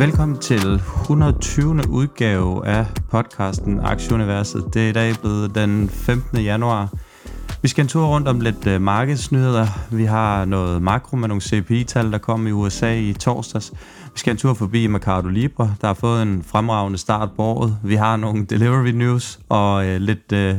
[0.00, 1.88] Velkommen til 120.
[1.88, 4.64] udgave af podcasten Aktieuniverset.
[4.74, 6.38] Det er i dag blevet den 15.
[6.38, 6.88] januar.
[7.62, 9.66] Vi skal en tur rundt om lidt øh, markedsnyheder.
[9.90, 13.72] Vi har noget makro med nogle CPI-tal, der kom i USA i torsdags.
[14.04, 17.78] Vi skal en tur forbi Mercado Libre, der har fået en fremragende start på året.
[17.84, 20.54] Vi har nogle delivery news og øh, lidt øh,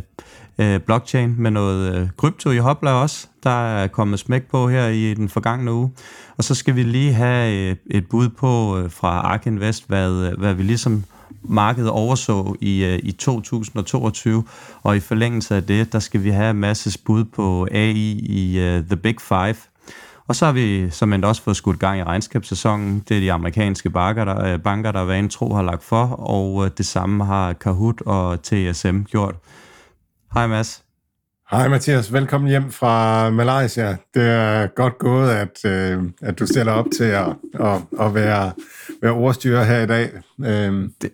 [0.59, 3.27] øh blockchain med noget uh, krypto i hopla også.
[3.43, 5.91] Der er kommet smæk på her i den forgangne uge.
[6.41, 10.53] Og så skal vi lige have et bud på øh, fra Ark Invest, hvad, hvad
[10.53, 11.03] vi ligesom
[11.43, 14.43] markedet overså i, øh, i 2022,
[14.83, 18.85] og i forlængelse af det, der skal vi have masses bud på AI i uh,
[18.85, 19.55] The Big Five.
[20.27, 23.03] Og så har vi som endt også fået skudt gang i regnskabssæsonen.
[23.09, 26.85] Det er de amerikanske banker, der, banker, der vanen tro har lagt for, og det
[26.85, 29.35] samme har Kahoot og TSM gjort.
[30.33, 30.83] Hej Mads.
[31.51, 33.97] Hej Mathias, velkommen hjem fra Malaysia.
[34.13, 38.51] Det er godt gået, at, øh, at du stiller op til at, at, at være,
[39.01, 40.09] være ordstyrer her i dag.
[40.45, 40.89] Øh.
[41.01, 41.11] Det,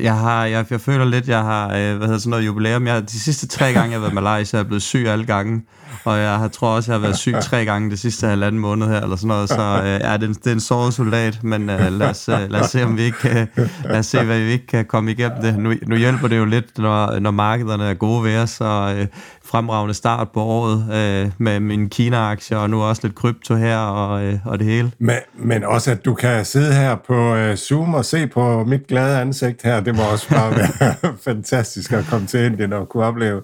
[0.00, 2.86] jeg, har, jeg, jeg føler lidt, jeg har øh, hvad hedder sådan noget jubilæum.
[2.86, 5.24] Jeg, de sidste tre gange, jeg har været i Malaysia, er jeg blevet syg alle
[5.24, 5.62] gange.
[6.04, 8.86] Og jeg har, tror også, jeg har været syg tre gange det sidste halvanden måned
[8.86, 9.48] her, eller sådan noget.
[9.48, 12.28] Så øh, ja, det, er en, det er en såret soldat, men øh, lad, os,
[12.28, 14.84] øh, lad os se, om vi ikke øh, lad os se, hvad vi ikke kan
[14.84, 15.58] komme igennem det.
[15.58, 19.06] Nu, nu hjælper det jo lidt, når, når markederne er gode ved os, og øh,
[19.44, 24.24] fremragende start på året øh, med min Kina-aktie, og nu også lidt krypto her, og,
[24.24, 24.92] øh, og det hele.
[24.98, 28.86] Men, men også, at du kan sidde her på øh, Zoom og se på mit
[28.86, 33.04] glade ansigt her, det må også bare være fantastisk at komme til Indien og kunne
[33.04, 33.42] opleve.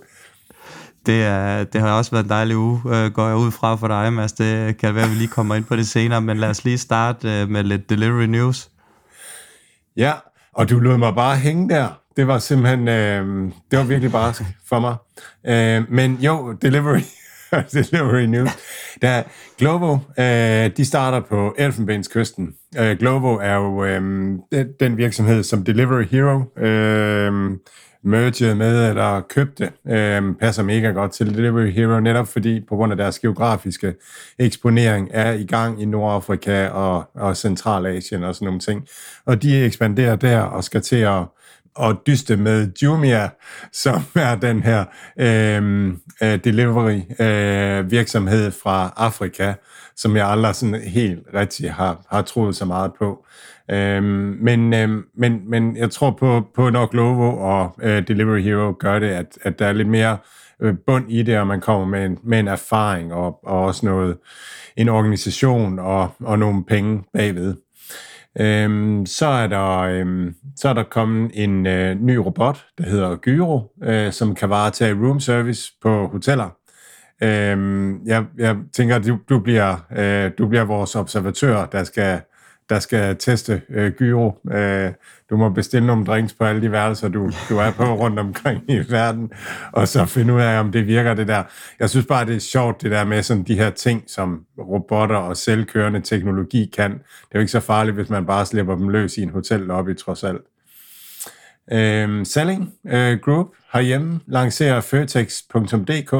[1.06, 3.88] Det, er, det har også været en dejlig uge, øh, går jeg ud fra for
[3.88, 4.32] dig, Mads.
[4.32, 6.78] Det kan være, at vi lige kommer ind på det senere, men lad os lige
[6.78, 8.70] starte øh, med lidt delivery news.
[9.96, 10.12] Ja,
[10.52, 11.88] og du lod mig bare hænge der.
[12.16, 14.34] Det var simpelthen, øh, det var virkelig bare
[14.68, 14.96] for mig.
[15.46, 17.00] Øh, men jo, delivery,
[17.72, 18.50] delivery news.
[19.02, 19.22] Der,
[19.58, 22.54] Glovo, øh, de starter på Elfenbenskysten.
[22.78, 24.34] Øh, Glovo er jo øh,
[24.80, 27.58] den virksomhed, som Delivery Hero øh,
[28.04, 32.92] mergede med eller købte, øh, passer mega godt til Delivery Hero, netop fordi på grund
[32.92, 33.94] af deres geografiske
[34.38, 38.86] eksponering er i gang i Nordafrika og, og Centralasien og sådan nogle ting.
[39.26, 41.22] Og de ekspanderer der og skal til at
[41.74, 43.28] og dyste med Jumia,
[43.72, 44.84] som er den her
[45.20, 49.52] øhm, øh, delivery øh, virksomhed fra Afrika,
[49.96, 53.26] som jeg aldrig sådan helt rigtig har, har troet så meget på.
[53.70, 54.02] Øh,
[54.42, 58.98] men, øh, men, men jeg tror på, på når Glovo og øh, Delivery Hero gør
[58.98, 60.18] det, at, at der er lidt mere
[60.60, 63.86] øh, bund i det, og man kommer med en, med en erfaring og, og også
[63.86, 64.16] noget,
[64.76, 67.54] en organisation og, og nogle penge bagved.
[68.40, 73.16] Øhm, så, er der, øhm, så er der kommet en øh, ny robot, der hedder
[73.16, 76.56] Gyro, øh, som kan varetage room service på hoteller.
[77.22, 82.20] Øhm, jeg, jeg tænker, at du, du, bliver, øh, du bliver vores observatør, der skal
[82.72, 84.32] der skal teste øh, gyro.
[84.52, 84.92] Øh,
[85.30, 88.62] du må bestille nogle drinks på alle de værelser, du, du er på rundt omkring
[88.68, 89.30] i verden,
[89.72, 91.42] og så finde ud af, om det virker det der.
[91.80, 95.16] Jeg synes bare, det er sjovt, det der med sådan de her ting, som robotter
[95.16, 96.90] og selvkørende teknologi kan.
[96.90, 96.98] Det
[97.32, 100.24] er jo ikke så farligt, hvis man bare slipper dem løs i en hotellobby, trods
[100.24, 100.42] alt.
[101.72, 106.14] Øh, Selling øh, Group herhjemme lancerer Føtex.dk,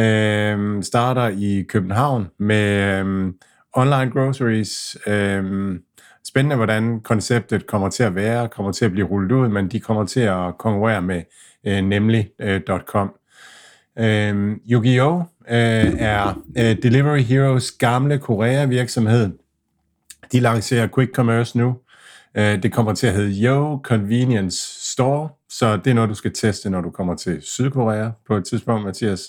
[0.00, 2.98] øh, starter i København med...
[3.00, 3.32] Øh,
[3.74, 4.96] online groceries.
[5.06, 5.82] Øhm,
[6.24, 9.80] spændende, hvordan konceptet kommer til at være, kommer til at blive rullet ud, men de
[9.80, 11.22] kommer til at konkurrere med
[11.66, 13.14] øh, nemlig.com.
[13.98, 15.22] Øh, øhm, Yu-Gi-Oh!
[15.48, 19.30] Øh, er øh, Delivery Heroes gamle Korea-virksomhed.
[20.32, 21.76] De lancerer Quick Commerce nu.
[22.36, 26.32] Øh, det kommer til at hedde Yo Convenience Store, så det er noget, du skal
[26.32, 29.20] teste, når du kommer til Sydkorea på et tidspunkt, Mathias.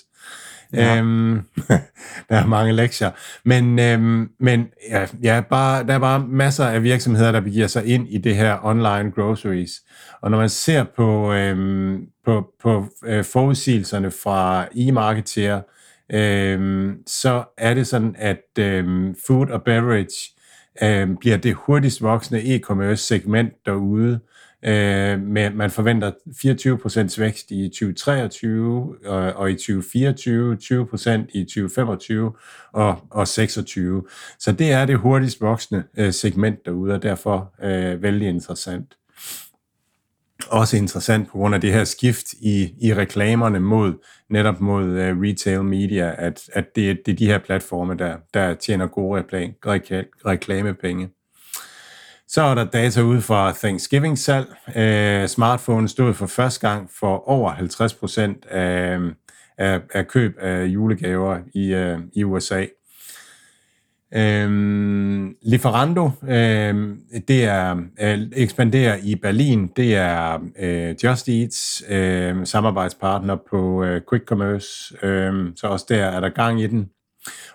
[0.72, 0.98] Ja.
[0.98, 1.40] Øhm,
[2.28, 3.10] der er mange lektier.
[3.44, 7.86] Men, øhm, men ja, ja, bare, der er bare masser af virksomheder, der begiver sig
[7.86, 9.72] ind i det her online groceries.
[10.20, 15.60] Og når man ser på, øhm, på, på øh, forudsigelserne fra e-marketer,
[16.12, 20.32] øhm, så er det sådan, at øhm, food og beverage
[20.82, 24.12] øhm, bliver det hurtigst voksende e-commerce segment derude.
[24.12, 26.12] Øh, Øh, Men man forventer
[27.16, 32.32] 24% vækst i 2023 øh, og, og i 2024, 20% i 2025
[32.72, 34.04] og, og 26.
[34.38, 38.96] Så det er det hurtigst voksende øh, segment derude, og derfor øh, vældig interessant.
[40.50, 43.94] Også interessant på grund af det her skift i, i reklamerne mod
[44.30, 48.54] netop mod uh, retail media, at, at det, det er de her platforme, der, der
[48.54, 49.24] tjener gode
[50.26, 51.08] reklamepenge.
[52.28, 54.46] Så er der data ud fra Thanksgiving-salg.
[54.68, 58.98] Uh, øh, smartphone stod for første gang for over 50 procent af,
[59.58, 62.66] af, af køb af julegaver i, øh, i USA.
[64.14, 72.46] Øhm, Lieferando, øhm, det er øh, ekspanderer i Berlin, det er øh, Just Eats, øh,
[72.46, 76.90] samarbejdspartner på øh, Quick Commerce, øh, så også der er der gang i den.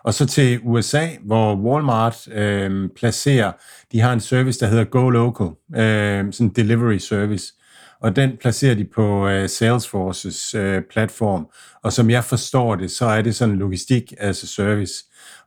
[0.04, 3.52] Og så til USA, hvor Walmart øh, placerer,
[3.92, 7.54] de har en service, der hedder Go Local, øh, sådan en delivery service,
[8.02, 11.48] og den placerer de på øh, Salesforces øh, platform,
[11.84, 14.94] og som jeg forstår det, så er det sådan logistik as a service.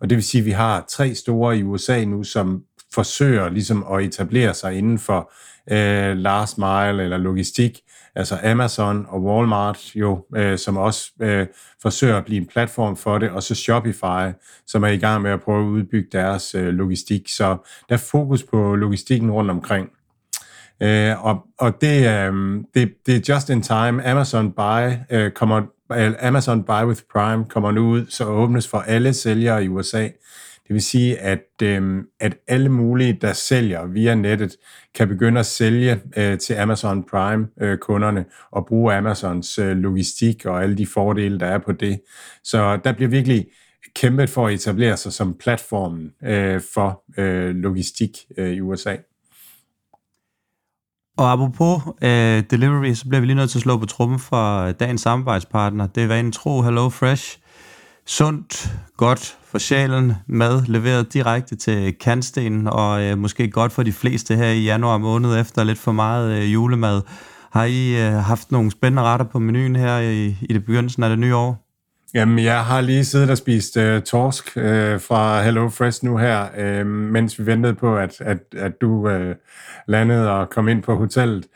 [0.00, 2.62] Og det vil sige, at vi har tre store i USA nu, som
[2.94, 5.32] forsøger ligesom at etablere sig inden for
[5.70, 7.80] øh, last mile eller logistik,
[8.16, 11.46] altså Amazon og Walmart jo, øh, som også øh,
[11.82, 14.32] forsøger at blive en platform for det, og så Shopify,
[14.66, 17.28] som er i gang med at prøve at udbygge deres øh, logistik.
[17.28, 17.56] Så
[17.88, 19.90] der er fokus på logistikken rundt omkring.
[20.82, 24.06] Øh, og og det, øh, det, det er just in time.
[24.06, 25.62] Amazon Buy øh, kommer
[26.20, 30.08] Amazon Buy with Prime kommer nu ud, så åbnes for alle sælgere i USA.
[30.69, 34.56] Det vil sige, at, øh, at alle mulige, der sælger via nettet,
[34.94, 40.62] kan begynde at sælge øh, til Amazon Prime-kunderne øh, og bruge Amazons øh, logistik og
[40.62, 42.00] alle de fordele, der er på det.
[42.44, 43.46] Så der bliver virkelig
[43.94, 48.96] kæmpet for at etablere sig som platformen øh, for øh, logistik øh, i USA.
[51.17, 54.62] Og apropos øh, delivery, så bliver vi lige nødt til at slå på trummen for
[54.62, 55.87] øh, dagens samarbejdspartner.
[55.87, 57.38] Det er vanen tro Hello Fresh.
[58.06, 63.92] Sundt, godt for sjælen, mad leveret direkte til kantstenen, og øh, måske godt for de
[63.92, 67.02] fleste her i januar måned efter lidt for meget øh, julemad.
[67.52, 71.10] Har I øh, haft nogle spændende retter på menuen her i, i det begyndelsen af
[71.10, 71.64] det nye år?
[72.14, 76.46] Jamen, jeg har lige siddet og spist øh, torsk øh, fra Hello Fresh nu her,
[76.58, 79.36] øh, mens vi ventede på, at, at, at du øh,
[79.88, 81.46] landede og kom ind på hotellet.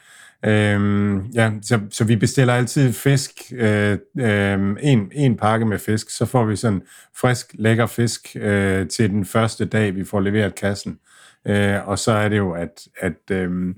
[0.44, 6.10] Øhm, ja, så, så vi bestiller altid fisk, øh, øh, en, en pakke med fisk,
[6.10, 6.82] så får vi sådan
[7.20, 10.98] frisk, lækker fisk øh, til den første dag, vi får leveret kassen.
[11.46, 13.74] Øh, og så er det jo, at, at øh,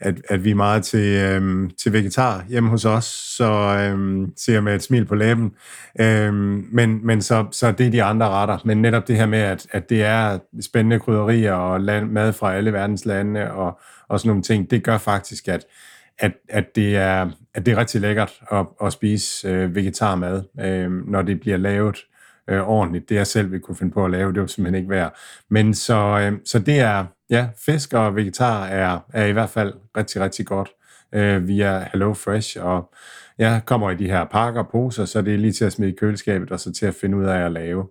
[0.00, 4.52] at, at vi er meget til, øh, til vegetar hjemme hos os, så øh, ser
[4.52, 5.50] jeg med et smil på læben.
[6.00, 6.34] Øh,
[6.72, 8.58] men men så, så det er de andre retter.
[8.64, 12.54] Men netop det her med, at, at det er spændende krydderier og land, mad fra
[12.54, 15.64] alle verdens lande og, og sådan nogle ting, det gør faktisk, at,
[16.18, 20.90] at, at, det, er, at det er rigtig lækkert at, at spise øh, vegetarmad, øh,
[20.90, 21.96] når det bliver lavet
[22.48, 23.08] øh, ordentligt.
[23.08, 25.16] Det jeg selv vil kunne finde på at lave, det var simpelthen ikke værd.
[25.50, 29.72] Men så, øh, så det er, ja, fisk og vegetar er, er i hvert fald
[29.96, 30.68] rigtig, rigtig godt
[31.12, 32.92] øh, via Hello Fresh, og
[33.38, 35.92] jeg kommer i de her pakker og poser, så det er lige til at smide
[35.92, 37.86] i køleskabet, og så til at finde ud af at lave.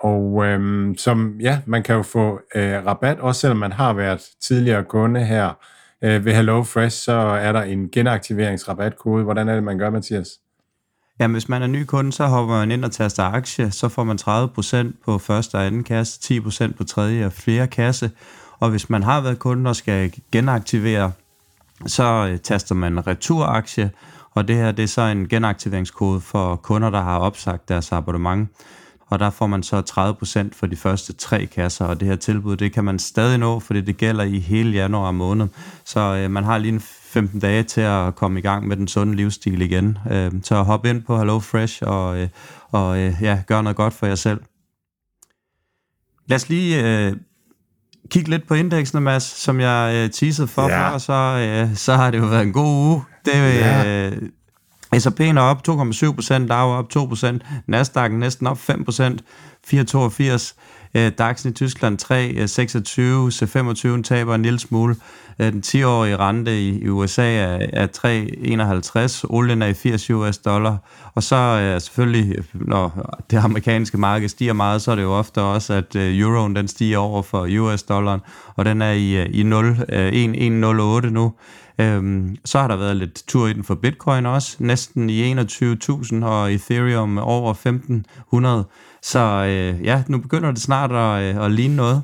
[0.00, 4.22] Og øhm, som, ja, man kan jo få øh, rabat, også selvom man har været
[4.40, 5.52] tidligere kunde her
[6.02, 9.24] øh, ved Hello Fresh, så er der en genaktiveringsrabatkode.
[9.24, 10.28] Hvordan er det, man gør, Mathias?
[11.20, 14.04] Jamen, hvis man er ny kunde, så hopper man ind og taster aktie, så får
[14.04, 18.10] man 30% på første og anden kasse, 10% på tredje og fjerde kasse,
[18.60, 21.12] og hvis man har været kunde og skal genaktivere,
[21.86, 23.90] så øh, taster man returaktie,
[24.30, 28.48] og det her det er så en genaktiveringskode for kunder, der har opsagt deres abonnement.
[29.10, 29.82] Og der får man så
[30.52, 33.60] 30% for de første tre kasser, og det her tilbud, det kan man stadig nå,
[33.60, 35.48] fordi det gælder i hele januar måned.
[35.84, 38.88] Så øh, man har lige en 15 dage til at komme i gang med den
[38.88, 39.98] sunde livsstil igen.
[40.10, 42.28] Øh, så hop ind på Hello Fresh og, øh,
[42.70, 44.40] og øh, ja, gør noget godt for jer selv.
[46.26, 47.16] Lad os lige øh,
[48.10, 50.90] kigge lidt på indeksene, Mads, som jeg øh, teasede for ja.
[50.90, 53.02] før, så, øh, så har det jo været en god uge.
[53.24, 54.10] Det, ja
[54.94, 55.72] øh, S&P'en er op 2,7%,
[56.46, 59.18] Dow er op 2%, Nasdaq næsten op 5%,
[59.66, 60.54] 4,82%,
[60.94, 64.96] øh, DAX'en i Tyskland 3, 26, C25 taber en lille smule.
[65.38, 67.86] Øh, den 10-årige rente i, i USA er, er
[69.24, 70.76] 3,51, olien er i 80 US dollar,
[71.14, 75.12] og så er øh, selvfølgelig, når det amerikanske marked stiger meget, så er det jo
[75.12, 78.20] ofte også, at øh, euroen den stiger over for US dollaren,
[78.56, 81.32] og den er i, øh, i 0, 1,108 øh, nu.
[81.80, 86.24] Øhm, så har der været lidt tur i den for Bitcoin også, næsten i 21.000,
[86.24, 88.98] og Ethereum over 1.500.
[89.02, 92.02] Så øh, ja, nu begynder det snart at, øh, at ligne noget.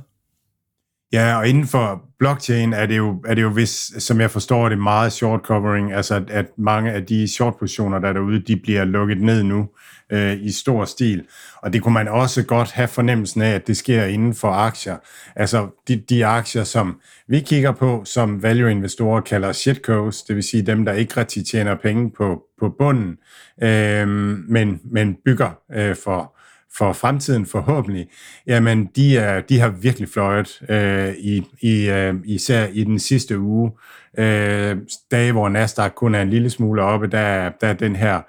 [1.12, 4.68] Ja, og inden for blockchain er det jo, er det jo hvis, som jeg forstår
[4.68, 8.40] det, meget short covering, altså at, at mange af de short positioner, der er derude,
[8.40, 9.68] de bliver lukket ned nu
[10.12, 11.25] øh, i stor stil.
[11.56, 14.96] Og det kunne man også godt have fornemmelsen af, at det sker inden for aktier.
[15.37, 20.62] Altså de, de aktier, som vi kigger på, som value-investorer kalder shitcoats, det vil sige
[20.62, 23.16] dem, der ikke rigtig tjener penge på, på bunden,
[23.62, 24.08] øh,
[24.49, 26.34] men, men bygger øh, for
[26.78, 28.07] for fremtiden forhåbentlig,
[28.47, 33.38] jamen de, er, de har virkelig fløjet øh, i, i, øh, især i den sidste
[33.38, 33.73] uge.
[34.19, 34.76] Øh,
[35.11, 38.21] dage, hvor Nasdaq kun er en lille smule oppe, der, der er den her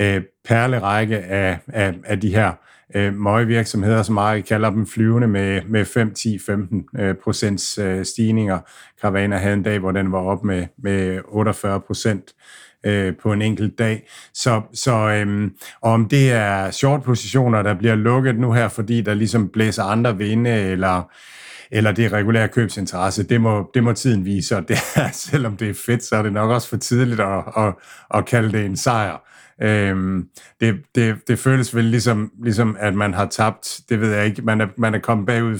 [0.00, 2.52] øh, perlerække af, af, af de her
[2.94, 8.04] øh, møgvirksomheder, som meget kalder dem flyvende med, med 5, 10, 15 øh, procents øh,
[8.04, 8.58] stigninger.
[9.02, 12.24] Carvana havde en dag, hvor den var op med, med 48 procent
[12.84, 14.08] øh, på en enkelt dag.
[14.34, 15.50] Så, så øh,
[15.82, 20.18] om det er short positioner, der bliver lukket nu her, fordi der ligesom blæser andre
[20.18, 21.10] vinde, eller
[21.72, 25.56] eller det er regulær købsinteresse, det må, det må tiden vise, og det er, selvom
[25.56, 27.74] det er fedt, så er det nok også for tidligt at, at,
[28.14, 29.26] at kalde det en sejr.
[29.62, 30.28] Øhm,
[30.60, 34.42] det, det, det føles vel ligesom, ligesom, at man har tabt, det ved jeg ikke,
[34.42, 35.54] man er, man er kommet bagud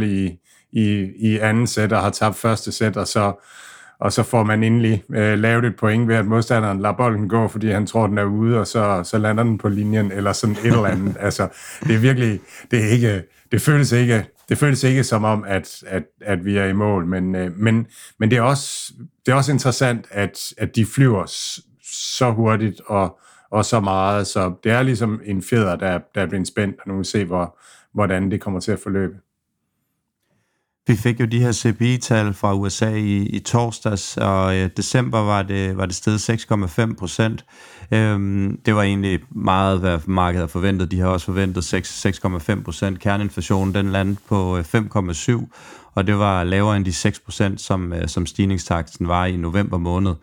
[0.00, 0.38] 15-0 i,
[0.72, 3.46] i, i anden sæt og har tabt første sæt, og så,
[4.00, 7.48] og så får man endelig øh, lavet et point ved, at modstanderen lader bolden gå,
[7.48, 10.56] fordi han tror, den er ude, og så, så lander den på linjen, eller sådan
[10.56, 11.16] et eller andet.
[11.26, 11.48] altså,
[11.82, 12.40] det er virkelig,
[12.70, 16.56] det er ikke, det føles ikke, det føles ikke som om, at, at, at vi
[16.56, 17.86] er i mål, men, øh, men,
[18.18, 18.92] men det, er også,
[19.26, 21.24] det er også interessant, at, at de flyver
[21.82, 23.18] så hurtigt og,
[23.50, 26.88] og så meget, så det er ligesom en fjeder, der, der er blevet spændt, og
[26.88, 27.58] nu vil vi se, hvor,
[27.94, 29.14] hvordan det kommer til at forløbe.
[30.86, 35.42] Vi fik jo de her CPI-tal fra USA i, i torsdags, og i december var
[35.42, 36.16] det, var det sted
[36.88, 37.44] 6,5 procent.
[37.90, 40.90] Øhm, det var egentlig meget, hvad markedet har forventet.
[40.90, 41.74] De har også forventet
[42.56, 43.00] 6,5 procent.
[43.00, 45.46] Kerneinflationen den landede på øh, 5,7,
[46.00, 50.14] og det var lavere end de 6%, som, øh, som stigningstakten var i november måned.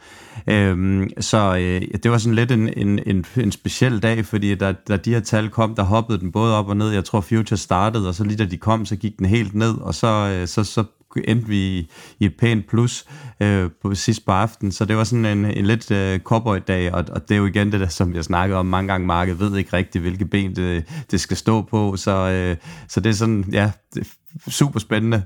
[0.48, 4.74] Øhm, så øh, det var sådan lidt en, en, en, en speciel dag, fordi da,
[4.88, 6.90] da de her tal kom, der hoppede den både op og ned.
[6.90, 9.78] Jeg tror, Future startede, og så lige da de kom, så gik den helt ned,
[9.78, 10.84] og så, øh, så, så
[11.28, 13.06] endte vi i, i et pænt plus
[13.40, 17.06] øh, på sidst på aften, så det var sådan en, en lidt øh, cowboy-dag, og,
[17.12, 19.58] og det er jo igen det der, som jeg snakkede om mange gange, markedet ved
[19.58, 22.58] ikke rigtigt, hvilke ben det, det skal stå på, så, øh,
[22.88, 24.08] så det er sådan, ja, det
[24.46, 25.24] er super spændende.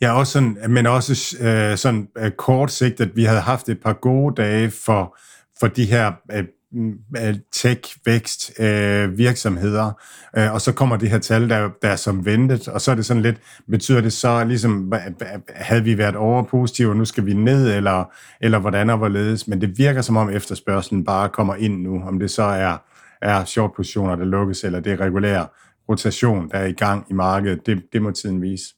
[0.00, 3.80] Ja, også sådan, men også øh, sådan øh, kort sigt, at vi havde haft et
[3.80, 5.16] par gode dage for,
[5.60, 9.92] for de her øh, mm, øh tech-vækst øh, virksomheder,
[10.36, 12.94] øh, og så kommer det her tal, der, der er som ventet, og så er
[12.94, 13.36] det sådan lidt,
[13.70, 14.92] betyder det så ligesom,
[15.48, 18.04] havde vi været overpositive, og nu skal vi ned, eller,
[18.40, 22.18] eller hvordan og hvorledes, men det virker som om efterspørgselen bare kommer ind nu, om
[22.18, 22.76] det så er,
[23.22, 25.44] er short positioner, der lukkes, eller det er regulær
[25.88, 28.74] rotation, der er i gang i markedet, det, det må tiden vise.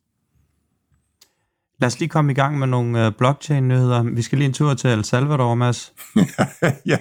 [1.81, 4.03] Lad os lige komme i gang med nogle øh, blockchain-nyheder.
[4.03, 5.93] Vi skal lige en tur til El Salvador, Mads.
[6.87, 6.99] ja,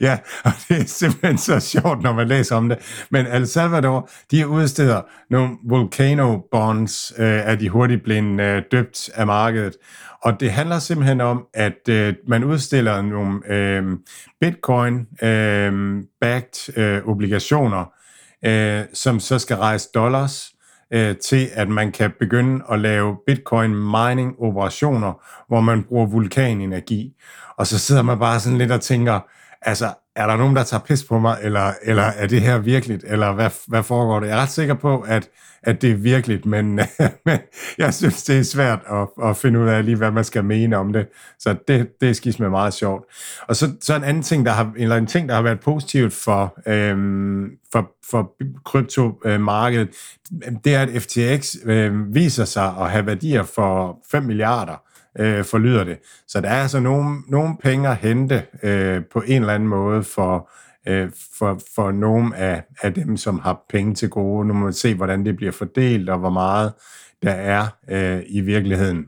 [0.00, 3.06] ja, og det er simpelthen så sjovt, når man læser om det.
[3.10, 9.10] Men El Salvador, de udsteder nogle volcano bonds, øh, er de hurtigt blevet øh, døbt
[9.14, 9.76] af markedet.
[10.22, 13.82] Og det handler simpelthen om, at øh, man udstiller nogle øh,
[14.40, 17.84] bitcoin-backed øh, øh, obligationer,
[18.44, 20.53] øh, som så skal rejse dollars,
[20.94, 25.12] øh, til, at man kan begynde at lave bitcoin mining operationer,
[25.48, 27.14] hvor man bruger vulkanenergi.
[27.56, 29.20] Og så sidder man bare sådan lidt og tænker,
[29.62, 33.04] altså, er der nogen, der tager pis på mig, eller, eller er det her virkeligt,
[33.06, 34.26] eller hvad, hvad foregår det?
[34.26, 35.28] Jeg er ret sikker på, at,
[35.62, 36.80] at det er virkeligt, men,
[37.26, 37.38] men
[37.78, 40.76] jeg synes, det er svært at, at finde ud af lige, hvad man skal mene
[40.76, 41.06] om det.
[41.38, 43.04] Så det, det er skidt med meget sjovt.
[43.48, 46.12] Og så, så en anden ting, der har, eller en ting, der har været positivt
[46.12, 48.32] for, øhm, for, for
[48.64, 49.88] kryptomarkedet,
[50.64, 54.83] det er, at FTX øh, viser sig at have værdier for 5 milliarder
[55.18, 55.98] øh, forlyder det.
[56.28, 60.02] Så der er altså nogle, nogle penge at hente øh, på en eller anden måde
[60.02, 60.50] for,
[60.88, 64.46] øh, for, for nogle af, af dem, som har penge til gode.
[64.46, 66.72] Nu må vi se, hvordan det bliver fordelt, og hvor meget
[67.22, 69.06] der er øh, i virkeligheden.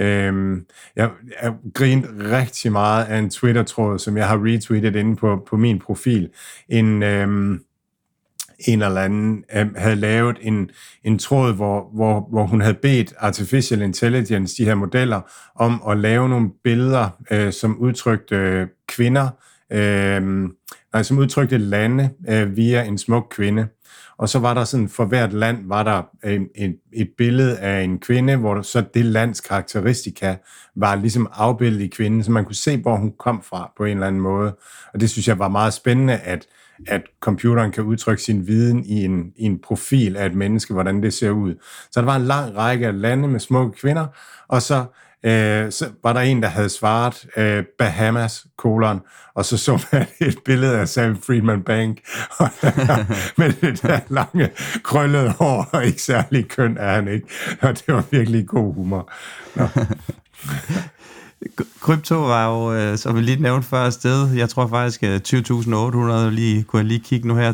[0.00, 0.66] Øhm,
[0.96, 1.10] jeg,
[1.42, 5.78] jeg grint rigtig meget af en Twitter-tråd, som jeg har retweetet inde på, på min
[5.78, 6.28] profil.
[6.68, 7.60] En, øhm,
[8.58, 10.70] en eller anden øh, havde lavet en,
[11.04, 15.20] en tråd, hvor, hvor, hvor hun havde bedt Artificial Intelligence, de her modeller,
[15.54, 19.28] om at lave nogle billeder, øh, som udtrykte øh, kvinder,
[19.72, 20.48] øh,
[20.92, 23.66] nej, som udtrykte lande øh, via en smuk kvinde.
[24.18, 27.82] og så var der sådan, for hvert land var der en, en, et billede af
[27.82, 30.36] en kvinde, hvor så det lands karakteristika
[30.76, 33.90] var ligesom afbildet i kvinden, så man kunne se, hvor hun kom fra på en
[33.90, 34.56] eller anden måde.
[34.94, 36.46] Og det synes jeg var meget spændende, at,
[36.86, 41.02] at computeren kan udtrykke sin viden i en, i en profil af et menneske, hvordan
[41.02, 41.54] det ser ud.
[41.90, 44.06] Så der var en lang række af lande med smukke kvinder,
[44.48, 44.84] og så
[45.26, 49.00] øh, så var der en, der havde svaret øh, Bahamas, kolon,
[49.34, 51.98] og så så man et billede af Sam Friedman Bank,
[53.38, 54.50] med det der lange,
[54.82, 57.26] krøllede hår, og ikke særlig køn er han ikke,
[57.60, 59.12] og det var virkelig god humor.
[59.54, 59.68] Nå.
[61.86, 64.32] Krypto var jo, øh, som vi lige nævnte før, sted.
[64.34, 67.52] Jeg tror faktisk, øh, at 20.800 lige, kunne jeg lige kigge nu her,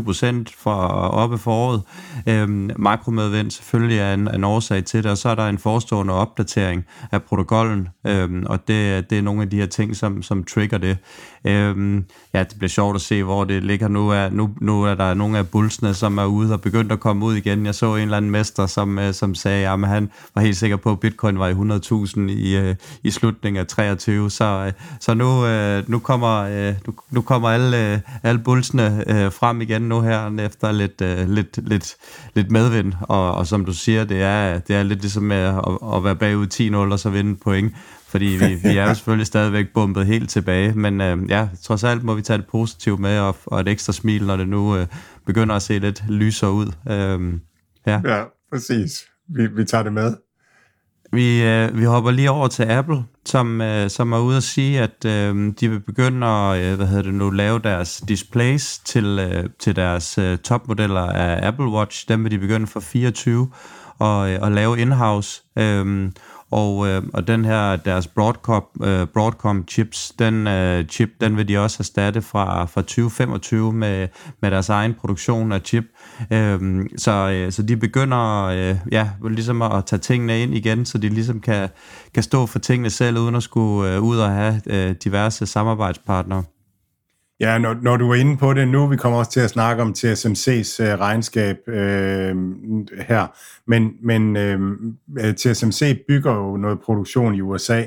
[0.00, 1.82] 3-24 procent for oppe foråret.
[2.26, 6.14] Øhm, makromedvind selvfølgelig er en, en årsag til det, og så er der en forestående
[6.14, 10.44] opdatering af protokollen, øhm, og det, det er nogle af de her ting, som, som
[10.44, 10.98] trigger det.
[11.44, 12.04] Øhm,
[12.34, 13.88] ja, det bliver sjovt at se, hvor det ligger.
[13.88, 17.00] Nu er, nu, nu er der nogle af bulsene, som er ude og begyndt at
[17.00, 17.66] komme ud igen.
[17.66, 20.76] Jeg så en eller anden mester, som, øh, som sagde, at han var helt sikker
[20.76, 24.30] på, at bitcoin var i 100.000 i, øh, i slutningen af 23.
[24.30, 25.46] Så, øh, så nu,
[25.92, 31.68] nu kommer, nu, nu kommer alle, alle bulsene frem igen nu her, efter lidt, lidt,
[31.68, 31.94] lidt,
[32.34, 32.92] lidt medvind.
[33.00, 36.16] Og, og som du siger, det er, det er lidt ligesom med at, at være
[36.16, 36.46] bagud
[36.90, 37.74] 10-0 og så vinde point
[38.16, 42.04] fordi vi, vi er jo selvfølgelig stadigvæk bumpet helt tilbage, men øh, ja, trods alt
[42.04, 44.86] må vi tage det positivt med, og, og et ekstra smil, når det nu øh,
[45.26, 46.66] begynder at se lidt lysere ud.
[46.66, 47.40] Øh,
[47.86, 48.00] ja.
[48.04, 49.06] ja, præcis.
[49.28, 50.14] Vi, vi tager det med.
[51.16, 54.80] Vi, øh, vi hopper lige over til Apple, som, øh, som er ude at sige,
[54.80, 59.04] at øh, de vil begynde at øh, hvad hedder det nu, lave deres displays til,
[59.04, 62.08] øh, til deres øh, topmodeller af Apple Watch.
[62.08, 63.50] Dem vil de begynde for 24
[63.98, 65.42] og, øh, og lave in-house.
[65.58, 66.10] Øh,
[66.50, 71.48] og, øh, og den her, deres Broadcom, øh, Broadcom chips, den øh, chip, den vil
[71.48, 74.08] de også erstatte fra, fra 2025 med,
[74.42, 75.84] med deres egen produktion af chip.
[76.30, 80.98] Øh, så, øh, så de begynder øh, ja, ligesom at tage tingene ind igen, så
[80.98, 81.68] de ligesom kan,
[82.14, 86.42] kan stå for tingene selv, uden at skulle øh, ud og have øh, diverse samarbejdspartnere.
[87.40, 89.82] Ja, når, når du er inde på det nu, vi kommer også til at snakke
[89.82, 92.36] om TSMC's øh, regnskab øh,
[92.98, 94.60] her, men, men øh,
[95.34, 97.82] TSMC bygger jo noget produktion i USA,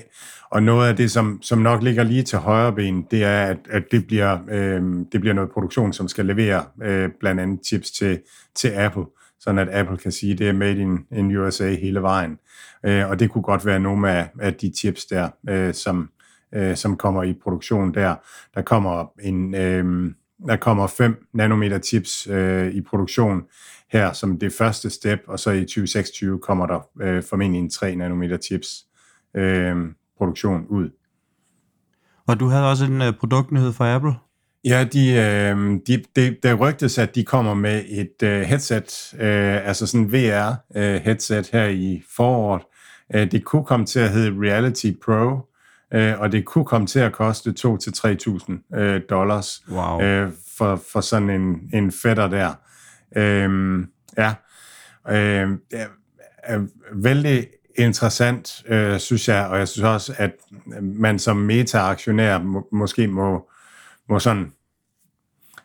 [0.52, 3.58] og noget af det, som, som nok ligger lige til højre ben, det er, at,
[3.70, 7.92] at det, bliver, øh, det bliver noget produktion, som skal levere øh, blandt andet chips
[7.92, 8.20] til,
[8.56, 9.06] til Apple,
[9.40, 12.40] sådan at Apple kan sige, at det er made in, in USA hele vejen.
[12.86, 16.10] Øh, og det kunne godt være nogle af, af de chips der, øh, som,
[16.56, 18.16] øh, som kommer i produktion der.
[18.56, 20.12] Der kommer en øh,
[20.48, 23.42] der kommer 5 nanometer chips øh, i produktion
[23.92, 27.96] her som det første step, og så i 2026 kommer der øh, formentlig en 3
[27.96, 28.86] nanometer chips
[29.36, 29.76] øh,
[30.18, 30.90] produktion ud.
[32.28, 34.14] Og du havde også en øh, produktnyhed fra Apple?
[34.66, 39.68] Ja, de, øh, de, de, der rygtes, at de kommer med et øh, headset, øh,
[39.68, 42.62] altså sådan en VR-headset øh, her i foråret.
[43.16, 45.49] Øh, det kunne komme til at hedde Reality Pro,
[45.94, 50.02] øh, og det kunne komme til at koste 2-3.000 øh, dollars wow.
[50.02, 52.54] øh, for, for sådan en, en fætter der.
[53.16, 53.80] Øh,
[54.18, 54.34] ja,
[55.10, 55.88] øh, det
[56.44, 56.60] er
[56.94, 60.32] vældig interessant, øh, synes jeg, og jeg synes også, at
[60.82, 63.50] man som meta-aktionær må, måske må,
[64.10, 64.52] må sådan,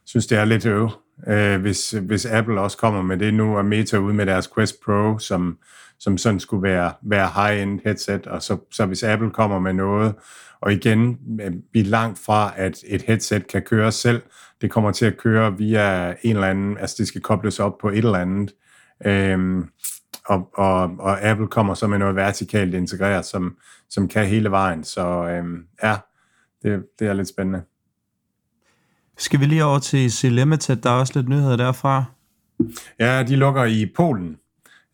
[0.04, 0.90] synes det er lidt øv,
[1.26, 4.74] øh, hvis, hvis Apple også kommer med det nu, og Meta ud med deres Quest
[4.84, 5.58] Pro, som,
[6.04, 10.14] som sådan skulle være, være high-end headset, og så, så hvis Apple kommer med noget,
[10.60, 11.18] og igen,
[11.72, 14.22] vi er langt fra, at et headset kan køre selv,
[14.60, 17.88] det kommer til at køre via en eller anden, altså det skal kobles op på
[17.88, 18.54] et eller andet,
[19.06, 19.68] øhm,
[20.26, 23.56] og, og, og Apple kommer så med noget vertikalt integreret, som,
[23.90, 25.96] som kan hele vejen, så øhm, ja,
[26.62, 27.62] det, det er lidt spændende.
[29.18, 32.04] Skal vi lige over til C-Limited, der er også lidt nyheder derfra.
[32.98, 34.36] Ja, de lukker i Polen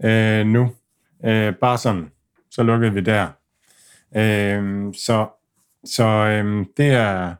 [0.04, 0.70] øh, nu.
[1.24, 2.10] Øh, bare sådan,
[2.50, 3.28] så lukkede vi der.
[4.16, 5.28] Øh, så
[5.84, 7.34] så øh, det er...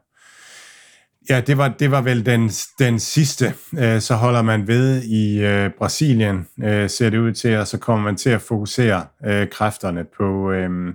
[1.29, 3.53] Ja, det var, det var vel den, den sidste.
[3.79, 7.77] Øh, så holder man ved i øh, Brasilien, øh, ser det ud til, og så
[7.77, 10.93] kommer man til at fokusere øh, kræfterne på, øh,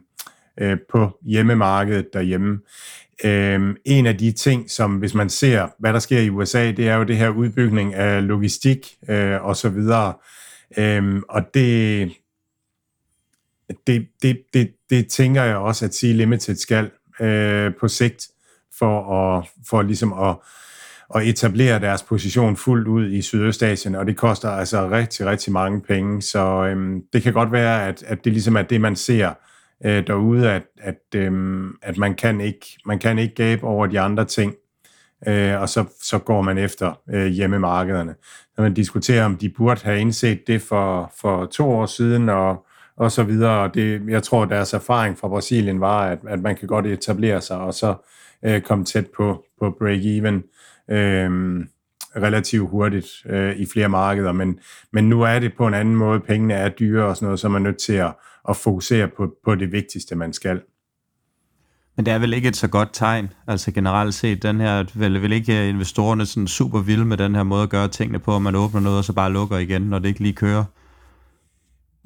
[0.60, 2.60] øh, på hjemmemarkedet derhjemme.
[3.24, 6.88] Øh, en af de ting, som hvis man ser, hvad der sker i USA, det
[6.88, 10.14] er jo det her udbygning af logistik øh, og så videre.
[10.78, 12.12] Øh, og det,
[13.86, 18.28] det, det, det, det tænker jeg også, at Sea Limited skal øh, på sigt
[18.78, 20.36] for at, for ligesom at,
[21.14, 25.80] at etablere deres position fuldt ud i Sydøstasien, og det koster altså rigtig, rigtig mange
[25.80, 29.32] penge, så øhm, det kan godt være, at, at det ligesom er det, man ser
[29.84, 34.00] øh, derude, at, at, øhm, at man, kan ikke, man kan ikke gabe over de
[34.00, 34.54] andre ting,
[35.28, 38.14] øh, og så, så går man efter øh, hjemmemarkederne.
[38.56, 42.65] Når man diskuterer, om de burde have indset det for, for to år siden, og,
[42.96, 43.70] og så videre.
[43.74, 47.58] Det, jeg tror, deres erfaring fra Brasilien var, at, at man kan godt etablere sig,
[47.58, 47.94] og så
[48.44, 50.42] øh, komme tæt på, på break-even.
[50.94, 51.66] Øh,
[52.16, 54.58] relativt hurtigt øh, i flere markeder, men,
[54.92, 57.48] men nu er det på en anden måde, pengene er dyre og sådan noget, så
[57.48, 58.14] man er nødt til at,
[58.48, 60.60] at fokusere på, på det vigtigste, man skal.
[61.96, 65.22] Men det er vel ikke et så godt tegn, altså generelt set, den her, vel,
[65.22, 68.42] vel ikke investorerne sådan super vilde med den her måde at gøre tingene på, at
[68.42, 70.64] man åbner noget, og så bare lukker igen, når det ikke lige kører?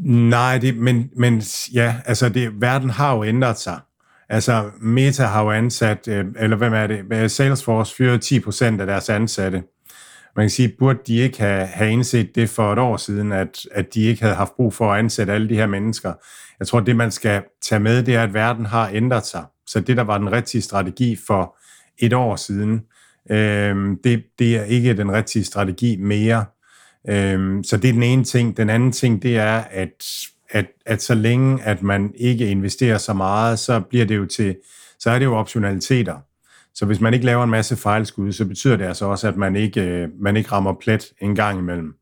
[0.04, 1.42] Nej, det, men, men
[1.74, 3.80] ja, altså det, verden har jo ændret sig.
[4.28, 8.86] Altså Meta har jo ansat, øh, eller hvem er det, øh, Salesforce fyrer 10% af
[8.86, 9.62] deres ansatte.
[10.36, 13.58] Man kan sige, burde de ikke have, have indset det for et år siden, at,
[13.72, 16.12] at de ikke havde haft brug for at ansætte alle de her mennesker.
[16.58, 19.44] Jeg tror, det man skal tage med, det er, at verden har ændret sig.
[19.66, 21.56] Så det, der var den rigtige strategi for
[21.98, 22.80] et år siden,
[23.30, 26.44] øh, det, det er ikke den rigtige strategi mere.
[27.08, 28.56] Øhm, så det er den ene ting.
[28.56, 30.04] Den anden ting, det er, at,
[30.50, 34.56] at, at så længe at man ikke investerer så meget, så bliver det jo til,
[34.98, 36.18] så er det jo optionaliteter.
[36.74, 39.56] Så hvis man ikke laver en masse fejlskud, så betyder det altså også, at man
[39.56, 41.94] ikke, øh, man ikke rammer plet en gang imellem.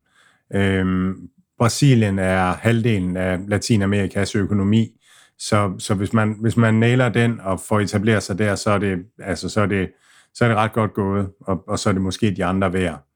[0.53, 1.15] Øhm,
[1.57, 4.99] Brasilien er halvdelen af Latinamerikas økonomi,
[5.39, 8.77] så, så hvis, man, hvis man nailer den og får etableret sig der, så er
[8.77, 9.91] det, altså, så er det,
[10.33, 13.07] så er det ret godt gået, og, og så er det måske de andre værd.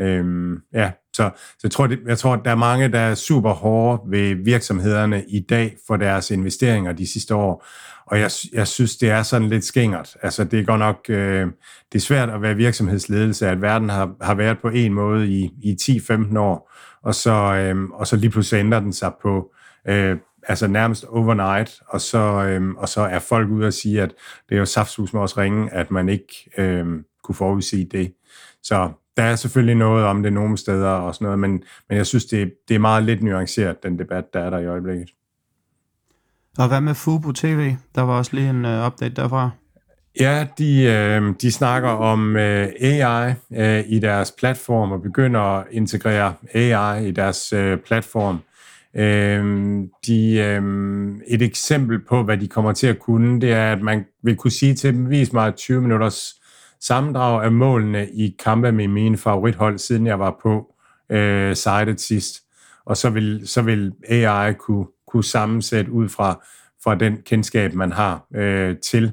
[0.00, 3.52] Øhm, ja, så, så jeg, tror, det, jeg tror, der er mange, der er super
[3.52, 7.66] hårde ved virksomhederne i dag for deres investeringer de sidste år,
[8.06, 10.16] og jeg, jeg synes, det er sådan lidt skængert.
[10.22, 11.46] Altså, det er godt nok øh,
[11.92, 15.50] det er svært at være virksomhedsledelse, at verden har, har været på en måde i,
[15.62, 19.52] i 10-15 år, og så, øh, og så lige pludselig ændrer den sig på,
[19.88, 20.16] øh,
[20.48, 24.14] altså nærmest overnight, og så, øh, og så er folk ude og sige, at
[24.48, 26.86] det er jo saftsus med os ringe, at man ikke øh,
[27.24, 28.12] kunne forudse det.
[28.62, 32.06] Så der er selvfølgelig noget om det nogle steder og sådan noget, men, men jeg
[32.06, 35.08] synes, det, det er meget lidt nuanceret, den debat, der er der i øjeblikket.
[36.58, 37.74] Og hvad med Fubo TV?
[37.94, 39.50] Der var også lige en uh, update derfra.
[40.20, 45.66] Ja, de, øh, de snakker om øh, AI øh, i deres platform og begynder at
[45.70, 48.38] integrere AI i deres øh, platform.
[48.96, 49.44] Øh,
[50.06, 50.62] de, øh,
[51.26, 54.50] et eksempel på, hvad de kommer til at kunne, det er, at man vil kunne
[54.50, 56.35] sige til dem, vis mig 20 minutters
[56.80, 60.74] sammendrag af målene i kampe med mine favorithold, siden jeg var på
[61.10, 62.42] øh, sitet sidst.
[62.84, 66.44] Og så vil, så vil AI kunne kunne sammensætte ud fra,
[66.84, 69.12] fra den kendskab, man har øh, til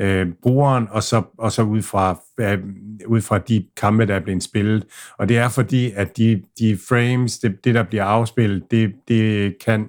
[0.00, 2.58] øh, brugeren, og så, og så ud, fra, øh,
[3.06, 4.84] ud fra de kampe, der er blevet spillet.
[5.18, 9.54] Og det er fordi, at de, de frames, det, det der bliver afspillet, det, det
[9.64, 9.88] kan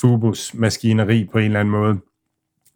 [0.00, 1.98] Fubus maskineri på en eller anden måde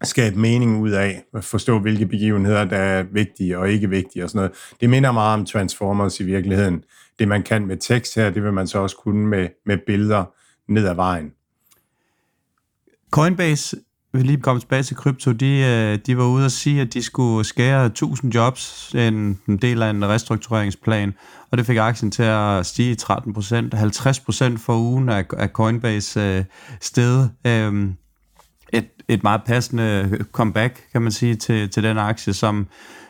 [0.07, 4.39] skabe mening ud af, forstå, hvilke begivenheder, der er vigtige og ikke vigtige og sådan
[4.39, 4.53] noget.
[4.81, 6.85] Det minder meget om Transformers i virkeligheden.
[7.19, 10.25] Det, man kan med tekst her, det vil man så også kunne med, med billeder
[10.69, 11.33] ned ad vejen.
[13.11, 13.77] Coinbase,
[14.13, 17.03] vi lige komme tilbage til krypto, de, øh, de var ude og sige, at de
[17.03, 21.15] skulle skære 1000 jobs, en, en del af en restruktureringsplan,
[21.51, 26.21] og det fik aktien til at stige 13%, 50 procent for ugen af, af Coinbase
[26.21, 26.45] øh,
[26.81, 27.29] sted.
[27.47, 27.89] Øh,
[28.75, 32.67] et, et meget passende øh, comeback, kan man sige, til, til den aktie, som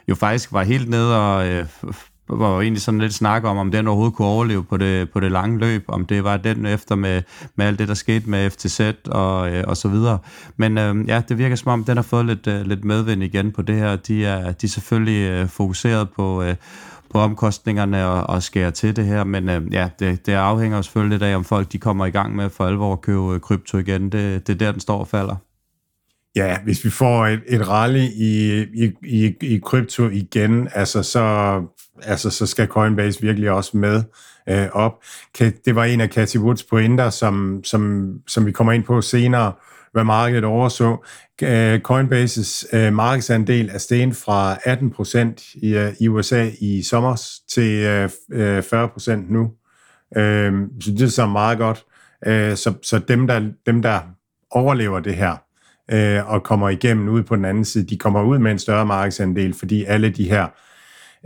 [0.08, 1.66] jo faktisk var helt nede og øh,
[2.28, 5.20] var jo egentlig sådan lidt snak om, om den overhovedet kunne overleve på det, på
[5.20, 7.22] det lange løb, om det var den efter med,
[7.56, 10.18] med alt det, der skete med FTZ og, øh, og så videre.
[10.56, 13.52] Men øh, ja, det virker som om, den har fået lidt, øh, lidt medvind igen
[13.52, 13.96] på det her.
[13.96, 16.54] De er, de er selvfølgelig øh, fokuseret på, øh,
[17.10, 21.18] på omkostningerne og, og skære til det her, men øh, ja, det, det afhænger selvfølgelig
[21.18, 23.78] lidt af, om folk de kommer i gang med for alvor at købe øh, krypto
[23.78, 24.02] igen.
[24.12, 25.36] Det, det er der, den står og falder.
[26.36, 31.62] Ja, hvis vi får et, et rally i, i, i, i krypto igen, altså så,
[32.02, 34.02] altså så skal Coinbase virkelig også med
[34.48, 34.92] øh, op.
[35.38, 39.52] Det var en af Cathy Woods pointer, som, som, som vi kommer ind på senere,
[39.92, 41.04] hvad markedet overså.
[41.42, 47.72] Øh, Coinbases øh, markedsandel er steget fra 18% i, øh, i USA i sommer til
[47.72, 49.52] øh, øh 40% nu.
[50.16, 51.84] Øh, så det er så meget godt.
[52.26, 54.00] Øh, så så dem, der, dem, der
[54.50, 55.43] overlever det her,
[55.92, 58.86] øh, og kommer igennem ud på den anden side, de kommer ud med en større
[58.86, 60.46] markedsandel, fordi alle de her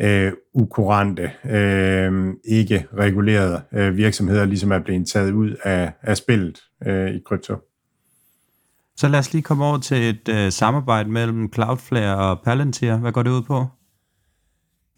[0.01, 6.61] øh, ukurante, øh, ikke regulerede øh, virksomheder ligesom er blevet taget ud af, af spillet
[6.87, 7.57] øh, i krypto.
[8.97, 12.97] Så lad os lige komme over til et øh, samarbejde mellem Cloudflare og Palantir.
[12.97, 13.66] Hvad går det ud på?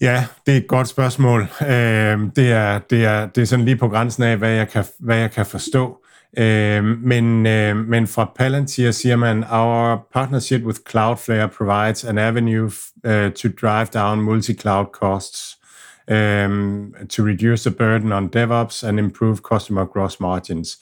[0.01, 1.40] Ja, det er et godt spørgsmål.
[1.62, 4.85] Øh, det, er, det, er, det er sådan lige på grænsen af, hvad jeg kan,
[4.99, 6.00] hvad jeg kan forstå.
[6.38, 12.71] Øh, men, øh, men fra Palantir siger man, our partnership with Cloudflare provides an avenue
[13.05, 15.61] uh, to drive down multi-cloud costs
[16.11, 20.79] um, to reduce the burden on DevOps and improve customer gross margins.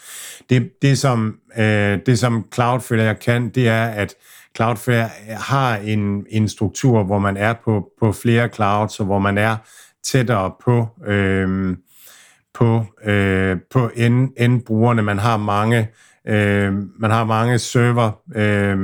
[0.51, 4.15] Det, det, som, øh, det som Cloudflare kan, det er, at
[4.57, 9.19] Cloudflare øh, har en, en struktur, hvor man er på, på flere clouds, og hvor
[9.19, 9.57] man er
[10.05, 11.77] tættere på, øh,
[12.59, 15.03] på, øh, på end, end brugerne.
[15.03, 15.89] Man har mange
[16.29, 18.77] øh, man har mange server øh,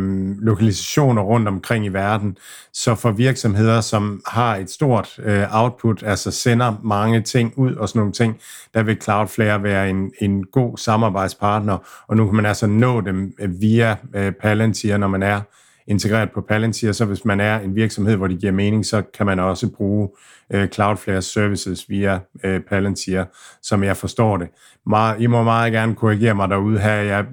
[0.43, 2.37] lokalisationer rundt omkring i verden,
[2.73, 7.89] så for virksomheder, som har et stort øh, output, altså sender mange ting ud og
[7.89, 8.37] sådan nogle ting,
[8.75, 13.35] der vil Cloudflare være en, en god samarbejdspartner, og nu kan man altså nå dem
[13.41, 15.41] øh, via øh, Palantir, når man er
[15.87, 19.27] integreret på Palantir, så hvis man er en virksomhed, hvor det giver mening, så kan
[19.27, 23.25] man også bruge øh, Øh, Cloudflare services via øh, Palantir,
[23.63, 24.49] som jeg forstår det.
[24.87, 26.93] Meget, I må meget gerne korrigere mig derude her.
[26.93, 27.25] Jeg er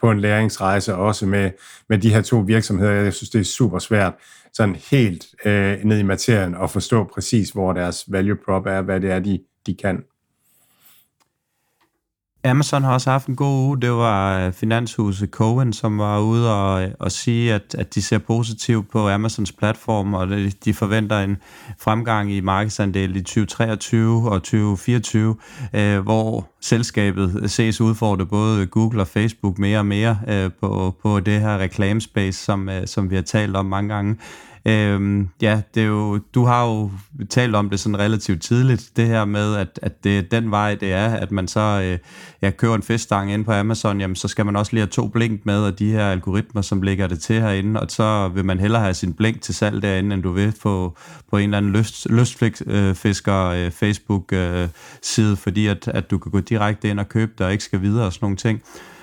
[0.00, 1.50] på en læringsrejse også med,
[1.88, 2.92] med de her to virksomheder.
[2.92, 4.14] Jeg synes, det er super svært
[4.52, 9.00] sådan helt øh, ned i materien at forstå præcis, hvor deres value prop er, hvad
[9.00, 10.02] det er, de, de kan.
[12.44, 13.80] Amazon har også haft en god uge.
[13.80, 18.02] Det var øh, finanshuset Cohen, som var ude og, øh, og sige, at, at de
[18.02, 20.28] ser positivt på Amazons platform, og
[20.64, 21.36] de forventer en
[21.80, 25.36] fremgang i markedsandel i 2023 og 2024,
[25.74, 31.20] øh, hvor selskabet ses udfordre både Google og Facebook mere og mere øh, på, på
[31.20, 34.16] det her reklamespace, som, øh, som vi har talt om mange gange.
[34.68, 36.90] Øhm, ja, det er jo, du har jo
[37.30, 40.74] talt om det sådan relativt tidligt, det her med, at, at det er den vej,
[40.74, 41.98] det er, at man så øh,
[42.42, 45.06] ja, kører en feststang ind på Amazon, jamen så skal man også lige have to
[45.06, 48.60] blink med, og de her algoritmer, som ligger det til herinde, og så vil man
[48.60, 50.96] hellere have sin blink til salg derinde, end du vil på,
[51.30, 56.32] på en eller anden lyst, lystfisker øh, Facebook-side, øh, øh fordi at, at du kan
[56.32, 58.62] gå direkte ind og købe det, og ikke skal videre og sådan nogle ting.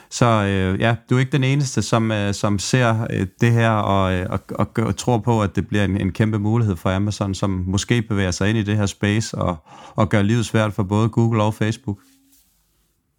[0.09, 3.69] Så øh, ja, du er ikke den eneste, som, øh, som ser øh, det her
[3.69, 6.89] og, øh, og, og, og tror på, at det bliver en, en kæmpe mulighed for
[6.89, 9.57] Amazon, som måske bevæger sig ind i det her space og,
[9.95, 11.97] og gør livet svært for både Google og Facebook.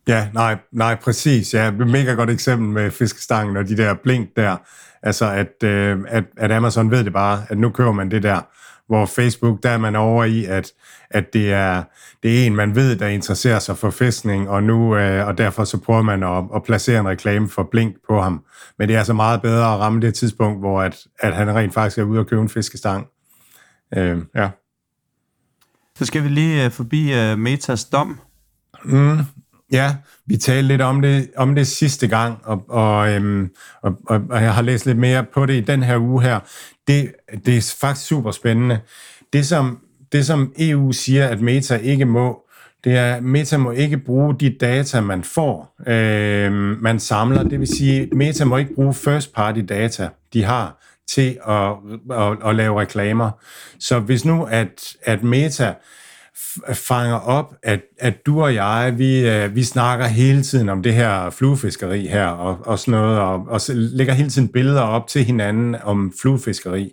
[0.09, 1.55] Ja, nej, nej, præcis.
[1.55, 4.57] Ja, det er et mega godt eksempel med fiskestangen og de der blink der.
[5.03, 8.41] Altså, at, øh, at, at Amazon ved det bare, at nu kører man det der
[8.89, 10.73] hvor Facebook, der er man over i, at,
[11.11, 11.83] at det, er,
[12.23, 15.65] det er en, man ved, der interesserer sig for fiskning, og, nu, øh, og derfor
[15.65, 18.45] så prøver man at, at placere en reklame for Blink på ham.
[18.79, 21.75] Men det er altså meget bedre at ramme det tidspunkt, hvor at, at han rent
[21.75, 23.07] faktisk er ude og købe en fiskestang.
[23.97, 24.49] Øh, ja.
[25.99, 28.21] Så skal vi lige øh, forbi uh, Metas dom.
[28.85, 29.19] Mm,
[29.73, 33.51] ja, vi talte lidt om det, om det sidste gang, og, og, øhm,
[33.83, 36.41] og, og, og jeg har læst lidt mere på det i den her uge her
[36.87, 37.13] det,
[37.47, 38.81] det er faktisk super spændende.
[39.33, 39.79] Det som,
[40.13, 42.43] det, som EU siger, at Meta ikke må,
[42.85, 46.53] det er, at Meta må ikke bruge de data, man får, øh,
[46.83, 47.43] man samler.
[47.43, 51.73] Det vil sige, at Meta må ikke bruge first party data, de har, til at,
[52.13, 53.31] at, at lave reklamer.
[53.79, 55.75] Så hvis nu, at, at Meta
[56.73, 60.95] fanger op, at, at du og jeg, vi, øh, vi snakker hele tiden om det
[60.95, 65.25] her fluefiskeri her, og, og sådan noget, og, og lægger hele tiden billeder op til
[65.25, 66.93] hinanden om fluefiskeri,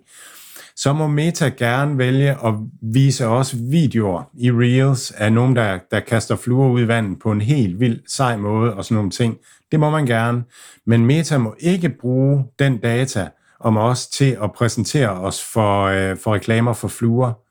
[0.76, 6.00] så må Meta gerne vælge at vise os videoer i Reels af nogen, der, der
[6.00, 9.38] kaster fluer ud i vandet på en helt vild sej måde og sådan nogle ting.
[9.72, 10.44] Det må man gerne.
[10.86, 13.30] Men Meta må ikke bruge den data
[13.60, 17.43] om os til at præsentere os for, øh, for reklamer for fluer.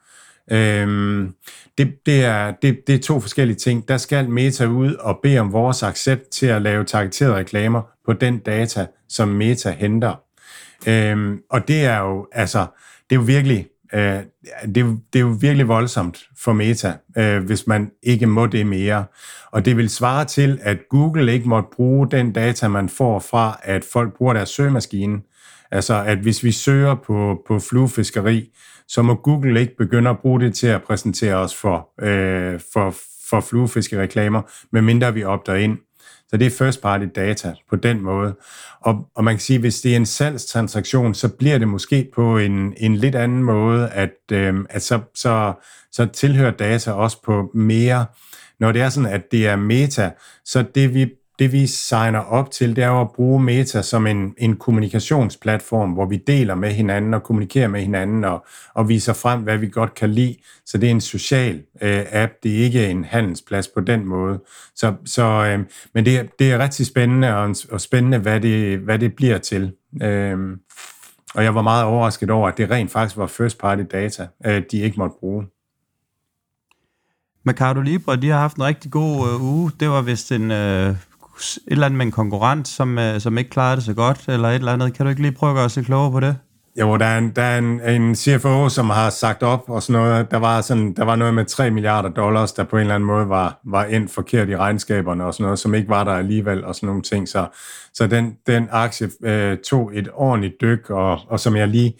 [0.51, 1.29] Øhm,
[1.79, 3.89] det, det, er, det, det er to forskellige ting.
[3.89, 8.13] Der skal Meta ud og bede om vores accept til at lave targeterede reklamer på
[8.13, 10.15] den data, som Meta henter.
[10.87, 12.67] Øhm, og det er jo, altså,
[13.11, 14.01] det er jo virkelig, øh,
[14.75, 18.67] det, er, det er jo virkelig voldsomt for Meta, øh, hvis man ikke må det
[18.67, 19.05] mere.
[19.53, 23.61] Og det vil svare til, at Google ikke måtte bruge den data, man får fra,
[23.63, 25.21] at folk bruger deres søgemaskine.
[25.71, 28.51] Altså, at hvis vi søger på, på fluefiskeri,
[28.93, 32.95] så må Google ikke begynde at bruge det til at præsentere os for, øh, for,
[33.31, 35.79] for fluefiskereklamer, medmindre vi opter ind.
[36.29, 38.35] Så det er first party data på den måde.
[38.81, 42.39] Og, og man kan sige, hvis det er en salgstransaktion, så bliver det måske på
[42.39, 45.53] en, en lidt anden måde, at, øh, at så, så,
[45.93, 48.07] så tilhører data også på mere,
[48.61, 50.11] når det er sådan, at det er meta,
[50.45, 51.11] så det vi
[51.43, 56.07] det vi signer op til, det er at bruge Meta som en, en kommunikationsplatform, hvor
[56.07, 59.95] vi deler med hinanden og kommunikerer med hinanden og, og viser frem, hvad vi godt
[59.95, 60.37] kan lide.
[60.67, 64.41] Så det er en social øh, app, det er ikke en handelsplads på den måde.
[64.75, 68.99] Så, så, øh, men det, det er rigtig spændende og, og spændende, hvad det, hvad
[68.99, 69.73] det bliver til.
[70.03, 70.39] Øh,
[71.35, 74.63] og jeg var meget overrasket over, at det rent faktisk var first party data, øh,
[74.71, 75.47] de ikke måtte bruge.
[77.45, 79.71] Mercado Libre, de har haft en rigtig god øh, uge.
[79.81, 80.97] Det var vist en, øh,
[81.67, 84.55] eller andet med en konkurrent, som, øh, som ikke klarede det så godt, eller et
[84.55, 84.95] eller andet.
[84.95, 86.37] Kan du ikke lige prøve at gøre os lidt klogere på det?
[86.81, 90.03] Jo, der er, en, der er en, en CFO, som har sagt op og sådan
[90.03, 90.31] noget.
[90.31, 93.07] Der var, sådan, der var noget med 3 milliarder dollars, der på en eller anden
[93.07, 96.65] måde var, var endt forkert i regnskaberne og sådan noget, som ikke var der alligevel
[96.65, 97.29] og sådan nogle ting.
[97.29, 97.47] Så,
[97.95, 101.95] så den, den aktie øh, tog et ordentligt dyk, og, og som jeg lige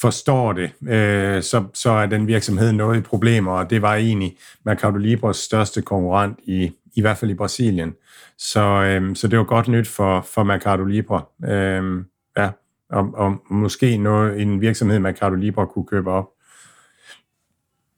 [0.00, 4.36] forstår det, øh, så, så er den virksomhed noget i problemer, og det var egentlig
[4.64, 7.94] Mercado Libres største konkurrent i, i hvert fald i Brasilien.
[8.38, 11.22] Så, øh, så det var godt nyt for, for Mercado Libre.
[11.44, 12.04] Øh,
[12.36, 12.50] ja
[12.94, 16.26] og, og måske noget, en virksomhed, Mercado Libre kunne købe op.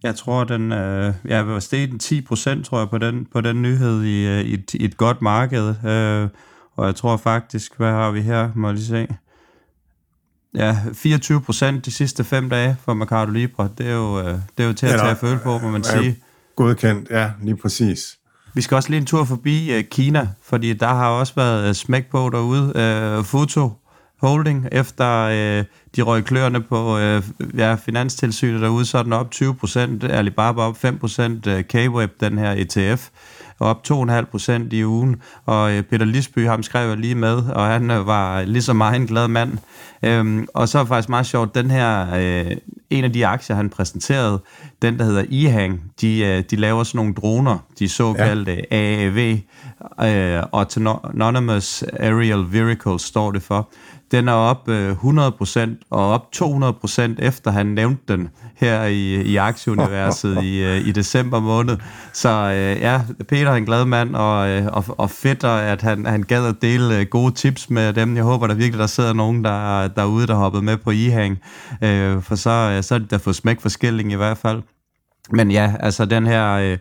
[0.02, 3.62] Jeg tror, den øh, jeg var steget 10 procent, tror jeg, på den, på den
[3.62, 5.68] nyhed i, øh, i, et, i et godt marked.
[5.87, 6.28] Øh,
[6.76, 9.09] og jeg tror faktisk, hvad har vi her, må jeg lige se.
[10.54, 13.70] Ja, 24 procent de sidste fem dage for Mercado Libre.
[13.78, 16.16] Det er jo, øh, det er jo til at tage føle på, må man sige.
[16.56, 18.18] Godkendt, ja, lige præcis.
[18.56, 21.74] Vi skal også lige en tur forbi uh, Kina, fordi der har også været uh,
[21.74, 22.72] smæk på derude.
[22.74, 23.70] Øh, uh, Foto
[24.20, 25.64] Holding, efter øh,
[25.96, 27.22] de røg kløerne på øh,
[27.56, 32.52] ja, finanstilsynet derude, så er den op 20%, Alibaba op 5%, øh, K-Web, den her
[32.52, 33.08] ETF,
[33.58, 35.16] op 2,5 procent i ugen,
[35.46, 38.72] og øh, Peter Lisby, ham skrev jeg lige med, og han øh, var lige så
[38.72, 39.58] meget en glad mand.
[40.02, 42.56] Øhm, og så er faktisk meget sjovt, den her, øh,
[42.90, 44.42] en af de aktier, han præsenterede,
[44.82, 48.76] den der hedder IHANG, de, øh, de laver sådan nogle droner, de såkaldte ja.
[48.76, 49.38] AAV,
[50.00, 53.68] øh, Autonomous Aerial Vehicles står det for
[54.10, 59.36] den er op øh, 100% og op 200% efter han nævnte den her i, i
[59.36, 61.76] aktieuniverset i, øh, i december måned.
[62.12, 66.22] Så øh, ja, Peter er en glad mand, og, og, og fedt, at han, han
[66.22, 68.16] gad at dele gode tips med dem.
[68.16, 71.38] Jeg håber der virkelig, der sidder nogen der, derude, der hoppede med på IHANG,
[72.22, 74.62] for så, så er det der fået smæk for skilling i hvert fald.
[75.30, 76.52] Men ja, altså den her...
[76.52, 76.78] Øh,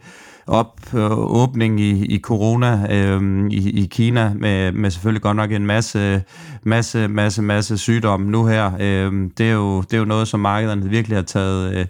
[0.48, 5.52] op øh, åbning i, i corona øh, i, i Kina med, med selvfølgelig godt nok
[5.52, 6.24] en masse
[6.64, 8.72] masse masse masse sygdomme nu her.
[8.80, 11.86] Øh, det er jo det er jo noget som markederne virkelig har taget øh,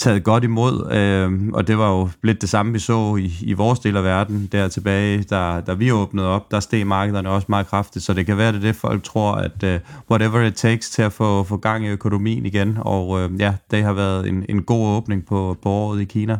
[0.00, 3.52] taget godt imod, øh, og det var jo lidt det samme, vi så i, i
[3.52, 7.46] vores del af verden der tilbage, da, da vi åbnede op, der steg markederne også
[7.48, 9.70] meget kraftigt, så det kan være, det det folk tror, at uh,
[10.10, 13.84] whatever it takes til at få, få gang i økonomien igen, og øh, ja, det
[13.84, 16.38] har været en, en god åbning på, på året i Kina.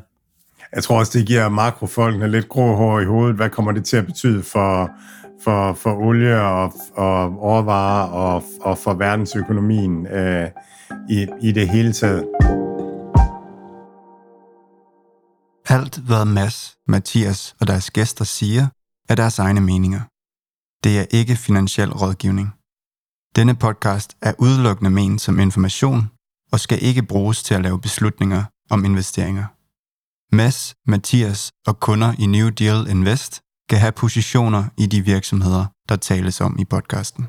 [0.74, 3.36] Jeg tror også, det giver makrofolkene lidt grå hår i hovedet.
[3.36, 4.90] Hvad kommer det til at betyde for,
[5.44, 10.48] for, for olie og, og overvarer og, og for verdensøkonomien øh,
[11.10, 12.24] i, i det hele taget?
[15.68, 18.66] Alt, hvad Mads, Mathias og deres gæster siger,
[19.08, 20.00] er deres egne meninger.
[20.84, 22.48] Det er ikke finansiel rådgivning.
[23.36, 26.10] Denne podcast er udelukkende ment som information
[26.52, 29.44] og skal ikke bruges til at lave beslutninger om investeringer.
[30.32, 35.96] Mads, Mathias og kunder i New Deal Invest kan have positioner i de virksomheder, der
[35.96, 37.26] tales om i podcasten.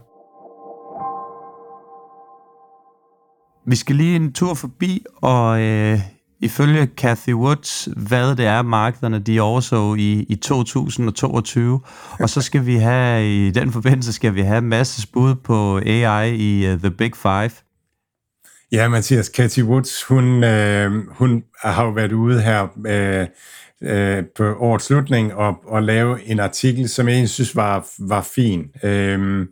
[3.67, 5.99] Vi skal lige en tur forbi, og øh,
[6.39, 11.81] ifølge Cathy Woods, hvad det er, markederne de overså i, i 2022.
[12.19, 16.35] Og så skal vi have, i den forbindelse, skal vi have masses bud på AI
[16.35, 17.51] i uh, The Big Five.
[18.71, 23.27] Ja, Mathias, Cathy Woods, hun, øh, hun har jo været ude her øh,
[23.81, 28.71] øh, på årets slutning og, og lave en artikel, som jeg synes var, var fin.
[28.83, 29.47] Øh,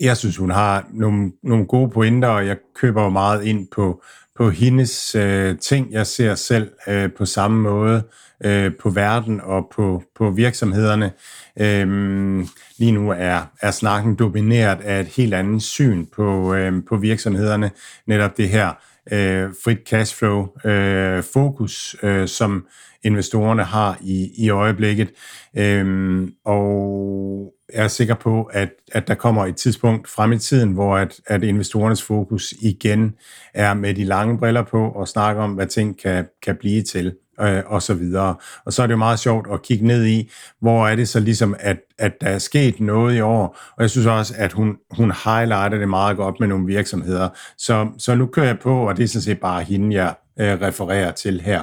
[0.00, 4.02] jeg synes, hun har nogle, nogle gode pointer, og jeg køber jo meget ind på,
[4.36, 5.92] på hendes øh, ting.
[5.92, 8.02] Jeg ser selv øh, på samme måde
[8.44, 11.12] øh, på verden og på, på virksomhederne.
[11.60, 12.46] Øhm,
[12.78, 17.70] lige nu er, er snakken domineret af et helt andet syn på, øhm, på virksomhederne.
[18.06, 18.68] Netop det her
[19.12, 22.66] øh, frit cashflow øh, fokus, øh, som
[23.02, 25.10] investorerne har i, i øjeblikket.
[25.56, 30.72] Øhm, og jeg er sikker på, at, at der kommer et tidspunkt frem i tiden,
[30.72, 33.14] hvor at, at investorernes fokus igen
[33.54, 37.14] er med de lange briller på og snakke om, hvad ting kan, kan blive til
[37.42, 38.34] øh, og så videre.
[38.64, 41.20] Og så er det jo meget sjovt at kigge ned i, hvor er det så
[41.20, 43.58] ligesom, at, at der er sket noget i år.
[43.76, 47.28] Og jeg synes også, at hun, hun highlighter det meget godt med nogle virksomheder.
[47.58, 50.60] Så, så nu kører jeg på, og det er sådan set bare hende, jeg øh,
[50.60, 51.62] refererer til her.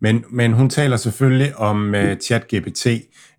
[0.00, 2.86] Men, men hun taler selvfølgelig om øh, ChatGPT,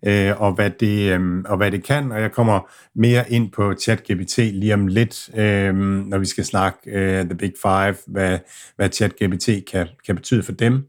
[0.06, 3.74] øh, og, hvad det, øh, og hvad det kan, og jeg kommer mere ind på
[3.80, 8.38] ChatGPT lige om lidt, øh, når vi skal snakke øh, The Big Five, hvad,
[8.76, 10.88] hvad ChatGPT kan, kan betyde for dem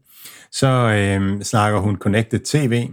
[0.52, 2.88] så øh, snakker hun Connected TV.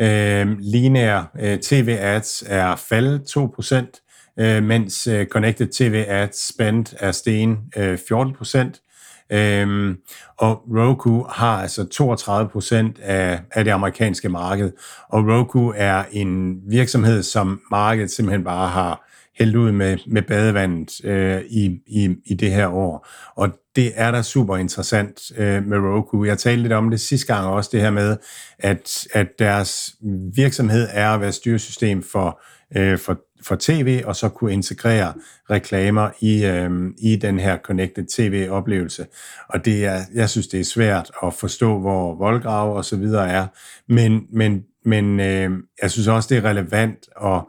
[0.00, 7.58] Øh, lineær øh, TV-ads er faldet 2%, øh, mens øh, Connected TV-ads spend er sten
[7.76, 8.84] øh, 14%.
[9.30, 9.96] Øhm,
[10.38, 14.72] og Roku har altså 32 procent af, af det amerikanske marked,
[15.08, 19.07] og Roku er en virksomhed, som markedet simpelthen bare har
[19.38, 23.08] hældt ud med, med badevandet øh, i, i, i det her år.
[23.36, 26.24] Og det er da super interessant øh, med Roku.
[26.24, 28.16] Jeg talte lidt om det sidste gang også, det her med,
[28.58, 29.94] at, at deres
[30.34, 32.40] virksomhed er at være styresystem for,
[32.76, 35.12] øh, for, for tv, og så kunne integrere
[35.50, 39.06] reklamer i, øh, i den her Connected TV-oplevelse.
[39.48, 43.28] Og det er, jeg synes, det er svært at forstå, hvor voldgrave og så videre
[43.30, 43.46] er.
[43.88, 45.50] Men, men, men øh,
[45.82, 47.42] jeg synes også, det er relevant at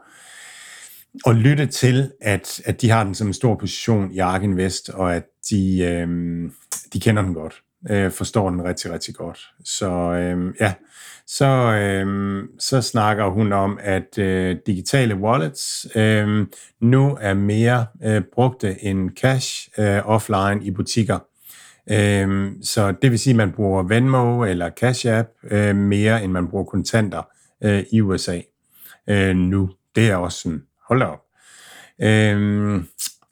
[1.24, 4.88] og lytte til, at, at de har den som en stor position i Ark Invest,
[4.88, 6.08] og at de, øh,
[6.92, 7.54] de kender den godt,
[7.90, 9.38] øh, forstår den rigtig, rigtig godt.
[9.64, 10.74] Så øh, ja,
[11.26, 16.46] så, øh, så snakker hun om, at øh, digitale wallets øh,
[16.80, 21.18] nu er mere øh, brugte end cash øh, offline i butikker.
[21.90, 26.32] Øh, så det vil sige, at man bruger Venmo eller Cash App øh, mere, end
[26.32, 27.22] man bruger kontanter
[27.64, 28.40] øh, i USA
[29.08, 29.70] øh, nu.
[29.96, 31.20] Det er også sådan, hold op.
[32.02, 32.86] Øhm,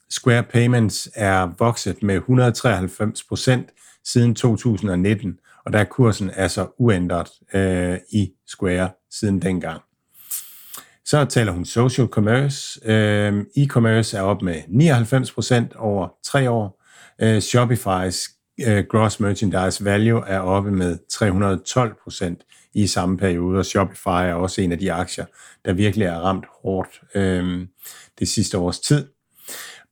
[0.09, 3.69] Square Payments er vokset med 193 procent
[4.05, 9.81] siden 2019, og der er kursen altså uændret øh, i Square siden dengang.
[11.05, 12.79] Så taler hun social commerce.
[12.85, 16.83] Øh, e-commerce er op med 99 procent over tre år.
[17.21, 22.41] Øh, Shopify's øh, gross merchandise value er oppe med 312 procent
[22.73, 25.25] i samme periode, og Shopify er også en af de aktier,
[25.65, 27.67] der virkelig er ramt hårdt øh,
[28.19, 29.07] det sidste års tid.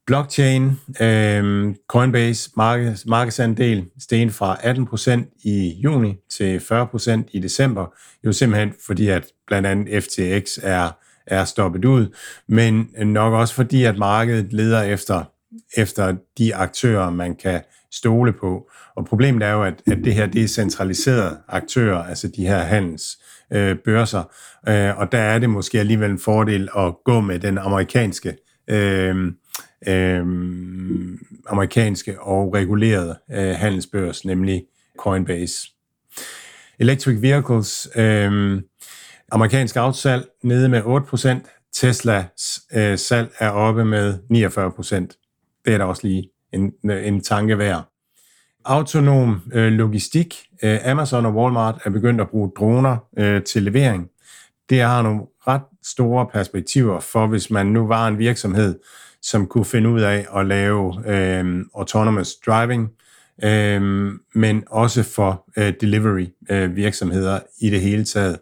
[0.08, 0.72] Blockchain,
[1.02, 7.86] øh, Coinbase markeds, markedsandel steg fra 18% i juni til 40% i december,
[8.24, 10.92] jo simpelthen fordi, at blandt andet FTX er,
[11.28, 12.16] er stoppet ud,
[12.48, 15.24] men nok også fordi, at markedet leder efter,
[15.78, 17.62] efter de aktører, man kan
[17.92, 18.70] stole på.
[18.98, 22.60] Og problemet er jo, at, at det her det er centraliserede aktører, altså de her
[22.60, 23.18] handels
[23.54, 24.24] øh, børser,
[24.68, 28.38] øh, og der er det måske alligevel en fordel at gå med den amerikanske
[28.68, 29.16] øh,
[29.88, 30.26] øh,
[31.48, 34.64] amerikanske og regulerede øh, handelsbørs, nemlig
[34.98, 35.72] Coinbase.
[36.80, 38.62] Electric Vehicles, øh,
[39.32, 45.62] amerikansk afsalg nede med 8%, Teslas øh, salg er oppe med 49%.
[45.66, 47.97] Det er da også lige en, en tanke værd.
[48.68, 50.44] Autonom øh, logistik.
[50.64, 54.08] Øh, Amazon og Walmart er begyndt at bruge droner øh, til levering.
[54.70, 58.80] Det har nogle ret store perspektiver for, hvis man nu var en virksomhed,
[59.22, 62.90] som kunne finde ud af at lave øh, autonomous driving,
[63.44, 68.40] øh, men også for øh, delivery øh, virksomheder i det hele taget.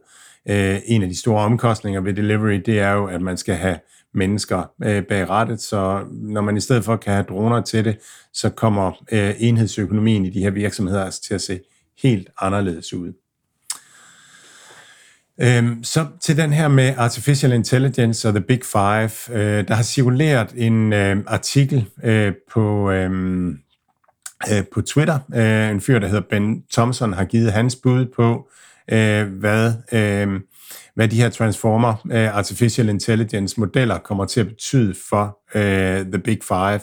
[0.49, 3.77] Øh, en af de store omkostninger ved delivery, det er jo, at man skal have
[4.15, 7.97] mennesker øh, bag rettet, så når man i stedet for kan have droner til det,
[8.33, 11.59] så kommer øh, enhedsøkonomien i de her virksomheder altså til at se
[12.01, 13.13] helt anderledes ud.
[15.41, 19.37] Øhm, så til den her med Artificial Intelligence og The Big Five.
[19.37, 23.47] Øh, der har cirkuleret en øh, artikel øh, på, øh,
[24.51, 25.19] øh, på Twitter.
[25.35, 28.49] Øh, en fyr, der hedder Ben Thompson, har givet hans bud på,
[28.91, 30.39] øh, hvad, øh,
[30.95, 36.19] hvad de her Transformer øh, Artificial Intelligence modeller kommer til at betyde for øh, The
[36.19, 36.79] Big Five.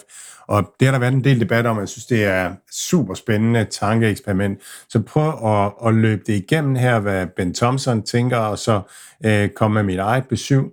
[0.49, 3.65] Og det har der været en del debat om, jeg synes, det er super spændende
[3.65, 4.59] tankeeksperiment.
[4.89, 8.81] Så prøv at, at løbe det igennem her, hvad Ben Thompson tænker, og så
[9.25, 10.65] øh, komme med mit eget besøg.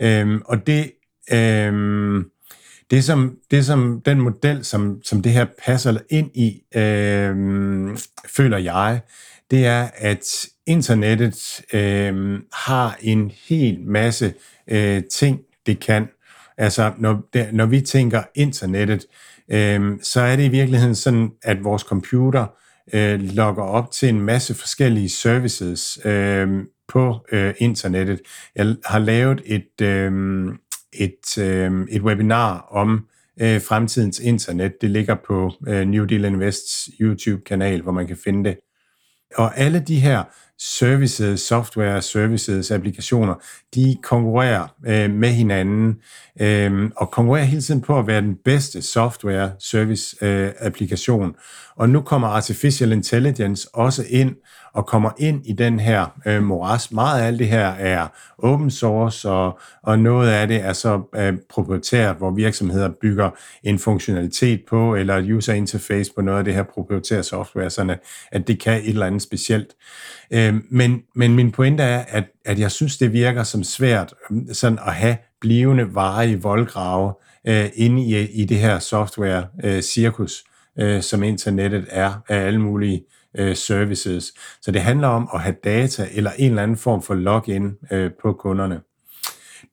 [0.00, 0.92] Øhm, og det,
[1.32, 2.24] øhm,
[2.90, 7.98] det, som, det som den model, som, som det her passer ind i, øhm,
[8.36, 9.00] føler jeg,
[9.50, 14.34] det er, at internettet øh, har en hel masse
[14.68, 16.08] øh, ting, det kan.
[16.58, 19.06] Altså, når, det, når vi tænker internettet,
[19.50, 22.46] øh, så er det i virkeligheden sådan, at vores computer
[22.92, 28.20] øh, logger op til en masse forskellige services øh, på øh, internettet.
[28.54, 30.12] Jeg har lavet et, øh,
[30.92, 33.06] et, øh, et webinar om
[33.40, 34.72] øh, fremtidens internet.
[34.80, 38.58] Det ligger på øh, New Deal Invests YouTube-kanal, hvor man kan finde det.
[39.34, 40.22] Og alle de her
[40.58, 43.34] services, software services, applikationer,
[43.74, 45.96] de konkurrerer øh, med hinanden
[46.40, 51.34] øh, og konkurrerer hele tiden på at være den bedste software service øh, applikation.
[51.76, 54.34] Og nu kommer artificial intelligence også ind
[54.76, 56.92] og kommer ind i den her øh, moras.
[56.92, 58.08] Meget af alt det her er
[58.38, 63.30] open source, og, og noget af det er så øh, proprietært, hvor virksomheder bygger
[63.62, 67.96] en funktionalitet på, eller et user interface på noget af det her proprietære software, sådan
[68.32, 69.74] at, det kan et eller andet specielt.
[70.30, 74.38] Øh, men, men min pointe er, at, at jeg synes, det virker som svært øh,
[74.52, 77.12] sådan at have blivende varige voldgrave
[77.48, 80.44] øh, inde i, i det her software-cirkus.
[80.46, 83.04] Øh, øh, som internettet er af alle mulige
[83.38, 84.32] øh, services.
[84.62, 88.10] Så det handler om at have data eller en eller anden form for login øh,
[88.22, 88.80] på kunderne.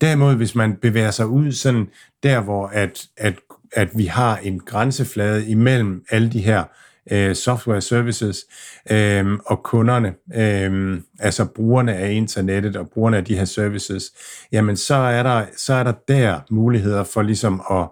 [0.01, 1.87] Derimod, hvis man bevæger sig ud sådan
[2.23, 3.35] der, hvor at, at,
[3.71, 6.63] at vi har en grænseflade imellem alle de her
[7.11, 8.45] øh, software services
[8.91, 14.03] øh, og kunderne, øh, altså brugerne af internettet og brugerne af de her services,
[14.51, 17.87] jamen så er der, så er der der muligheder for ligesom at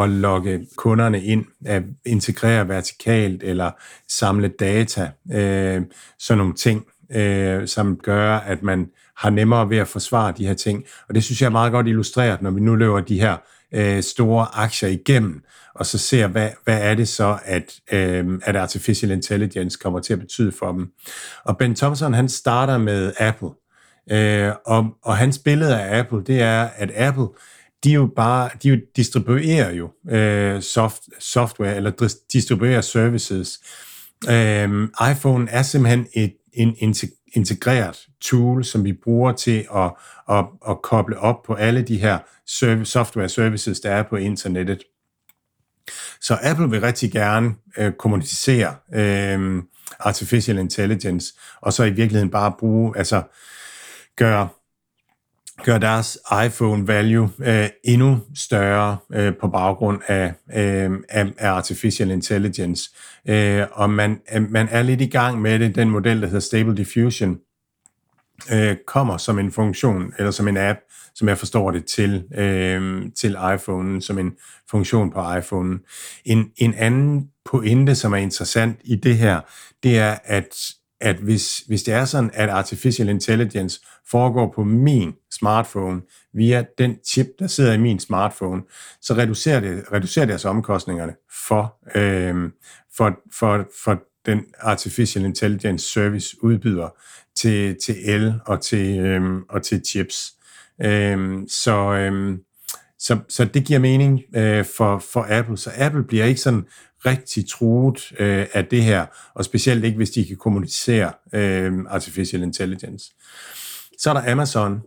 [0.00, 3.70] at lokke kunderne ind, at integrere vertikalt eller
[4.08, 5.82] samle data, øh,
[6.18, 8.86] sådan nogle ting, øh, som gør, at man
[9.16, 10.84] har nemmere ved at forsvare de her ting.
[11.08, 13.36] Og det synes jeg er meget godt illustreret, når vi nu løber de her
[13.74, 15.42] øh, store aktier igennem,
[15.74, 20.12] og så ser, hvad, hvad er det så, at, øh, at artificial intelligence kommer til
[20.12, 20.92] at betyde for dem.
[21.44, 23.50] Og Ben Thompson, han starter med Apple,
[24.10, 27.26] øh, og, og hans billede af Apple, det er, at Apple,
[27.86, 33.60] de jo bare, de jo distribuerer jo øh, soft, software, eller distribuerer services.
[34.28, 36.94] Øh, iPhone er simpelthen et, en
[37.34, 39.92] integreret tool, som vi bruger til at,
[40.30, 44.82] at, at koble op på alle de her service, software services, der er på internettet.
[46.20, 49.62] Så Apple vil rigtig gerne øh, kommunicere øh,
[50.00, 53.22] artificial intelligence, og så i virkeligheden bare bruge, altså
[54.16, 54.48] gøre
[55.64, 62.10] gør deres iPhone value øh, endnu større øh, på baggrund af, øh, af, af artificial
[62.10, 62.90] intelligence.
[63.28, 65.74] Øh, og man, øh, man er lidt i gang med det.
[65.74, 67.38] Den model, der hedder Stable Diffusion,
[68.52, 70.78] øh, kommer som en funktion, eller som en app,
[71.14, 74.32] som jeg forstår det, til, øh, til iPhone, som en
[74.70, 75.78] funktion på iPhone.
[76.24, 79.40] En, en anden pointe, som er interessant i det her,
[79.82, 80.54] det er, at
[81.00, 83.80] at hvis, hvis det er sådan, at artificial intelligence
[84.10, 86.00] foregår på min smartphone
[86.34, 88.62] via den chip, der sidder i min smartphone,
[89.00, 91.14] så reducerer det, reducerer det altså omkostningerne
[91.48, 92.50] for, øh,
[92.96, 96.88] for, for, for den artificial intelligence service udbyder
[97.36, 100.32] til, til el og til, øh, og til chips.
[100.82, 102.38] Øh, så, øh,
[102.98, 105.56] så, så det giver mening øh, for, for Apple.
[105.56, 106.64] Så Apple bliver ikke sådan
[107.06, 112.42] rigtig truet øh, af det her, og specielt ikke, hvis de kan kommunicere øh, artificial
[112.42, 113.12] intelligence.
[113.98, 114.82] Så er der Amazon,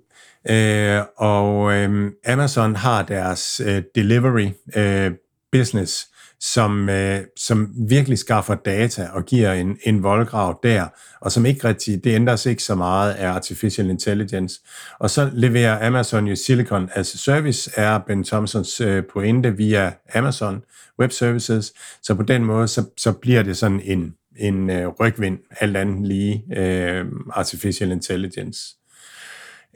[0.49, 5.11] øh, og øh, Amazon har deres øh, delivery øh,
[5.51, 6.08] business,
[6.39, 10.85] som, øh, som virkelig skaffer data og giver en, en voldgrav der,
[11.21, 14.59] og som ikke rigtig, det ændres ikke så meget af artificial intelligence.
[14.99, 19.93] Og så leverer Amazon jo Silicon as a Service, er Ben Thompsons øh, pointe via
[20.15, 20.61] Amazon
[20.99, 25.37] Web Services, så på den måde, så, så bliver det sådan en, en øh, rygvind,
[25.59, 28.75] alt andet lige øh, artificial intelligence.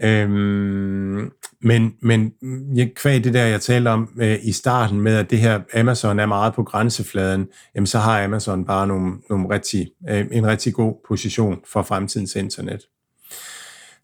[0.04, 1.32] Øhm,
[1.64, 5.30] men, men mm, jeg, kvæg det der, jeg talte om øh, i starten med, at
[5.30, 9.92] det her Amazon er meget på grænsefladen, jamen så har Amazon bare nogle, nogle rigtig,
[10.10, 12.82] øh, en rigtig god position for fremtidens internet.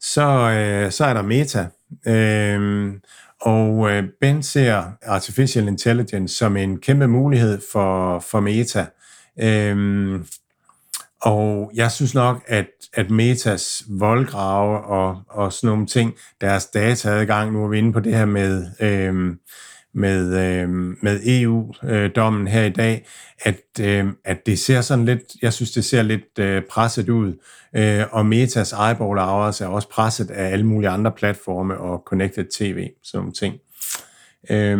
[0.01, 1.67] Så, øh, så er der Meta,
[2.07, 2.93] øh,
[3.41, 8.85] og øh, Ben ser artificial intelligence som en kæmpe mulighed for, for Meta.
[9.41, 10.19] Øh,
[11.21, 17.53] og jeg synes nok, at, at Metas voldgrave og, og sådan nogle ting, deres dataadgang,
[17.53, 19.35] nu er vi inde på det her med, øh,
[19.93, 20.69] med, øh,
[21.01, 23.07] med EU-dommen her i dag,
[23.41, 27.33] at, øh, at det ser sådan lidt, jeg synes, det ser lidt øh, presset ud.
[27.75, 32.45] Øh, og Metas eyeball hours er også presset af alle mulige andre platforme og connected
[32.51, 33.55] TV, sådan nogle ting.
[34.49, 34.79] Øh,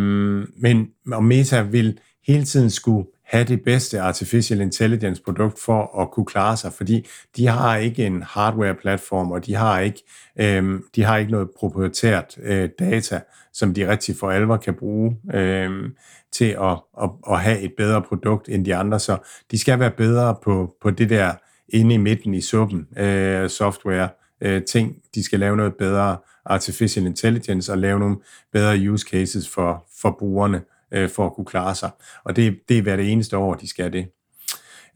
[0.58, 6.12] men og Meta vil hele tiden skulle have det bedste artificial intelligence produkt for at
[6.12, 7.08] kunne klare sig, fordi
[7.38, 10.04] de har ikke en hardware platform, og de har ikke,
[10.40, 13.22] øh, de har ikke noget proprietært øh, data,
[13.54, 15.90] som de rigtig for alvor kan bruge øh,
[16.32, 19.00] til at, at, at have et bedre produkt end de andre.
[19.00, 19.18] Så
[19.52, 21.34] de skal være bedre på, på det der
[21.70, 24.10] inde i midten i suppen, øh, software,
[24.42, 24.96] øh, ting.
[25.16, 28.18] De skal lave noget bedre artificial intelligence og lave nogle
[28.54, 30.62] bedre use cases for, for brugerne
[30.92, 31.90] øh, for at kunne klare sig.
[32.24, 34.08] Og det, det er hver det eneste år, de skal det.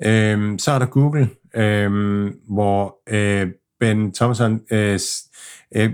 [0.05, 3.47] Øh, så er der Google, øh, hvor øh,
[3.79, 4.99] Ben Thompson øh,
[5.75, 5.91] øh,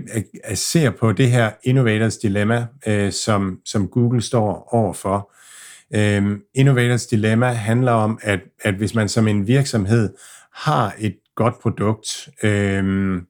[0.48, 5.34] øh, ser på det her innovators dilemma, øh, som, som Google står overfor.
[5.94, 10.14] Øh, innovators dilemma handler om, at, at hvis man som en virksomhed
[10.54, 13.22] har et godt produkt, øh,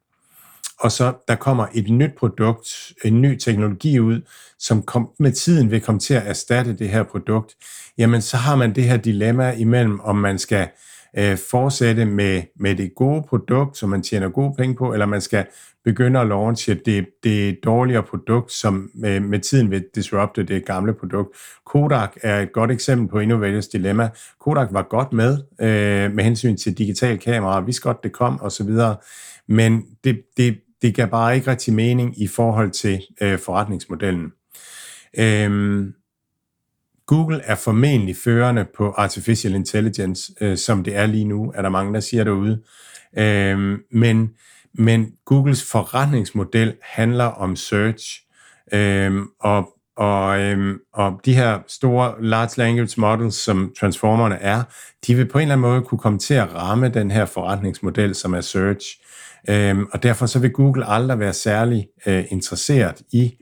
[0.80, 4.20] og så der kommer et nyt produkt, en ny teknologi ud,
[4.58, 7.54] som kom, med tiden vil komme til at erstatte det her produkt,
[7.98, 10.68] jamen så har man det her dilemma imellem, om man skal
[11.18, 15.20] øh, fortsætte med, med det gode produkt, som man tjener gode penge på, eller man
[15.20, 15.46] skal
[15.84, 20.94] begynde at launche det, det dårligere produkt, som med, med tiden vil disrupte det gamle
[20.94, 21.28] produkt.
[21.66, 24.08] Kodak er et godt eksempel på Innovators Dilemma.
[24.40, 28.70] Kodak var godt med øh, med hensyn til digital kamera, vidste godt, det kom osv.,
[29.48, 34.32] men det, det, det gav bare ikke rigtig mening i forhold til øh, forretningsmodellen.
[35.18, 35.94] Øhm,
[37.06, 41.68] Google er formentlig førende på artificial intelligence, øh, som det er lige nu, er der
[41.68, 42.62] mange, der siger derude.
[43.18, 44.30] Øhm, men,
[44.74, 48.22] men Googles forretningsmodel handler om search,
[48.72, 54.62] øhm, og, og, øhm, og de her store large language models, som transformerne er,
[55.06, 58.14] de vil på en eller anden måde kunne komme til at ramme den her forretningsmodel,
[58.14, 58.86] som er search.
[59.48, 63.36] Øh, og derfor så vil Google aldrig være særlig øh, interesseret i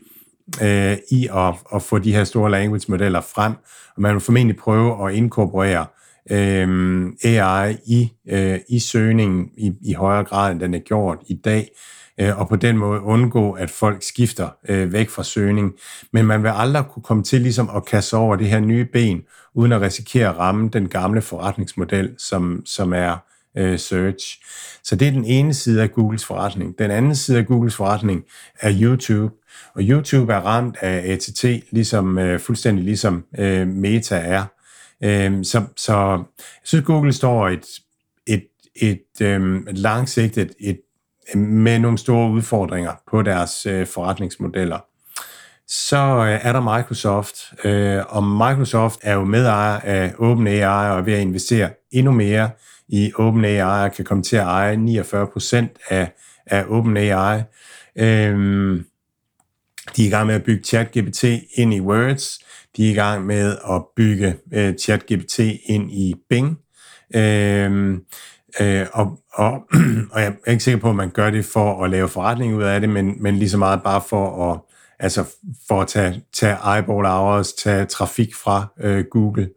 [0.62, 3.52] øh, i at, at få de her store language-modeller frem,
[3.96, 5.86] og man vil formentlig prøve at inkorporere
[6.30, 11.34] øh, AI i, øh, i søgningen i, i højere grad, end den er gjort i
[11.34, 11.68] dag,
[12.20, 15.72] øh, og på den måde undgå, at folk skifter øh, væk fra søgning.
[16.12, 19.22] Men man vil aldrig kunne komme til ligesom at kaste over det her nye ben,
[19.54, 24.40] uden at risikere at ramme den gamle forretningsmodel, som, som er øh, search.
[24.82, 26.78] Så det er den ene side af Googles forretning.
[26.78, 28.24] Den anden side af Googles forretning
[28.60, 29.34] er YouTube,
[29.74, 34.44] og YouTube er ramt af ATT, ligesom, øh, fuldstændig ligesom øh, Meta er.
[35.04, 35.94] Øh, så, så
[36.40, 37.66] jeg synes, Google står et,
[38.26, 38.46] et,
[38.76, 40.80] et, øh, langsigtet et,
[41.36, 44.78] med nogle store udfordringer på deres øh, forretningsmodeller.
[45.68, 51.02] Så øh, er der Microsoft, øh, og Microsoft er jo medejer af OpenAI og er
[51.02, 52.50] ved at investere endnu mere
[52.88, 56.12] i OpenAI og kan komme til at eje 49% af,
[56.46, 57.42] af OpenAI.
[57.96, 58.84] Øhm,
[59.96, 61.24] de er i gang med at bygge ChatGPT
[61.54, 62.38] ind i Words.
[62.76, 66.58] De er i gang med at bygge øh, ChatGPT ind i Bing.
[67.14, 68.04] Øhm,
[68.60, 69.52] øh, og, og,
[70.12, 72.62] og jeg er ikke sikker på, at man gør det for at lave forretning ud
[72.62, 74.60] af det, men, men lige så meget bare for at,
[74.98, 75.24] altså
[75.68, 79.50] for at tage, tage eyeball hours, tage trafik fra øh, Google.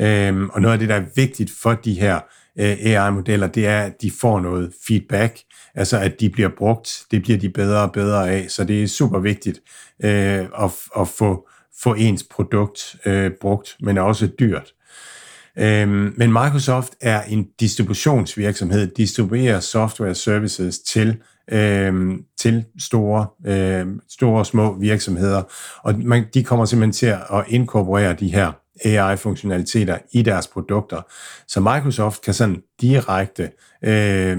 [0.00, 2.20] Øhm, og noget af det, der er vigtigt for de her
[2.58, 5.38] Øh, AI-modeller, det er, at de får noget feedback,
[5.74, 8.86] altså at de bliver brugt, det bliver de bedre og bedre af, så det er
[8.86, 9.60] super vigtigt
[10.04, 11.48] øh, at, at få,
[11.82, 14.72] få ens produkt øh, brugt, men også dyrt.
[15.58, 21.16] Øh, men Microsoft er en distributionsvirksomhed, distribuerer software services til
[21.52, 25.42] øh, til store, øh, store små virksomheder,
[25.82, 28.52] og man, de kommer simpelthen til at inkorporere de her
[28.84, 31.02] AI-funktionaliteter i deres produkter.
[31.48, 33.50] Så Microsoft kan sådan direkte
[33.84, 34.38] øh,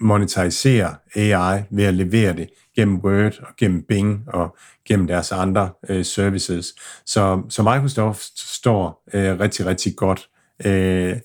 [0.00, 4.56] monetarisere AI ved at levere det gennem Word og gennem Bing og
[4.88, 6.74] gennem deres andre øh, services.
[7.06, 10.28] Så, så Microsoft står øh, rigtig, rigtig godt
[10.64, 11.16] øh,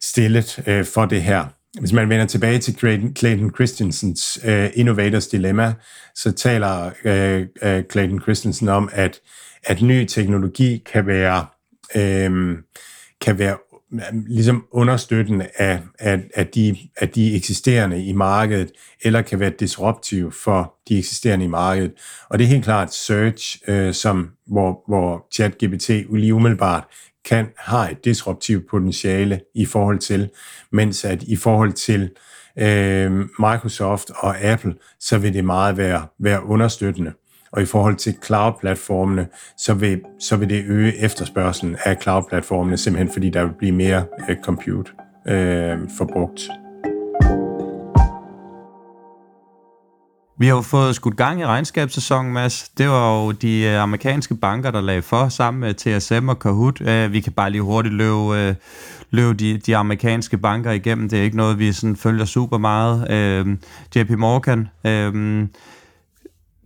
[0.00, 1.44] stillet øh, for det her.
[1.80, 2.74] Hvis man vender tilbage til
[3.16, 5.74] Clayton Christensens øh, Innovators Dilemma,
[6.14, 9.20] så taler øh, øh, Clayton Christensen om, at,
[9.64, 11.46] at ny teknologi kan være
[11.96, 12.58] øh,
[13.20, 13.56] kan være
[13.92, 18.72] øhm, ligesom understøttende af, af, af, de, af de eksisterende i markedet,
[19.02, 21.92] eller kan være disruptiv for de eksisterende i markedet.
[22.28, 26.84] Og det er helt klart search, øh, som, hvor, hvor ChatGPT lige umiddelbart
[27.24, 30.30] kan have et disruptivt potentiale i forhold til,
[30.72, 32.10] mens at i forhold til
[32.58, 37.12] øh, Microsoft og Apple, så vil det meget være, være understøttende.
[37.54, 39.26] Og i forhold til cloud-platformene,
[39.56, 44.04] så vil, så vil det øge efterspørgselen af cloud-platformene, simpelthen fordi der vil blive mere
[44.28, 44.90] øh, compute
[45.28, 46.40] øh, forbrugt.
[50.38, 52.68] Vi har jo fået skudt gang i regnskabssæsonen, Mads.
[52.78, 56.80] Det var jo de øh, amerikanske banker, der lagde for sammen med TSM og Kahoot.
[56.80, 58.54] Øh, vi kan bare lige hurtigt løbe, øh,
[59.10, 61.08] løbe de, de amerikanske banker igennem.
[61.08, 63.08] Det er ikke noget, vi sådan følger super meget.
[63.96, 64.68] JP Morgan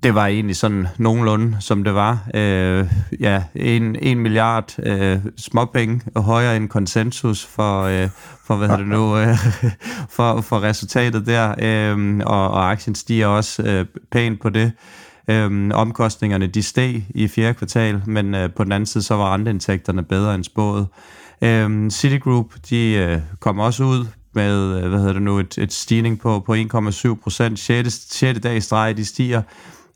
[0.03, 2.29] det var egentlig sådan nogenlunde, som det var.
[2.35, 2.87] Øh,
[3.21, 8.09] ja, en, en milliard øh, småpenge højere end konsensus for, øh,
[8.45, 9.37] for hvad det nu, øh,
[10.17, 11.55] for, for resultatet der.
[11.59, 14.73] Øh, og, og aktien stiger også øh, pænt på det.
[15.31, 19.35] Øh, omkostningerne de steg i fjerde kvartal, men øh, på den anden side så var
[19.35, 20.87] renteindtægterne bedre end spået.
[21.43, 25.73] Øh, Citigroup de øh, kom også ud med øh, hvad hedder det nu, et, et
[25.73, 27.59] stigning på, på 1,7 procent.
[27.59, 28.07] 6.
[28.11, 28.41] 6.
[28.41, 29.43] dag i streg, de stiger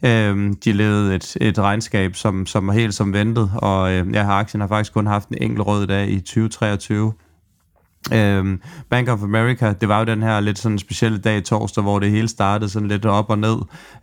[0.04, 4.30] Øhm, de lavede et, et regnskab, som, som var helt som ventet, og øh, ja,
[4.30, 7.12] aktien har faktisk kun haft en enkelt rød dag i 2023.
[8.12, 11.98] Øhm, Bank of America, det var jo den her lidt sådan specielle dag torsdag, hvor
[11.98, 13.56] det hele startede sådan lidt op og ned.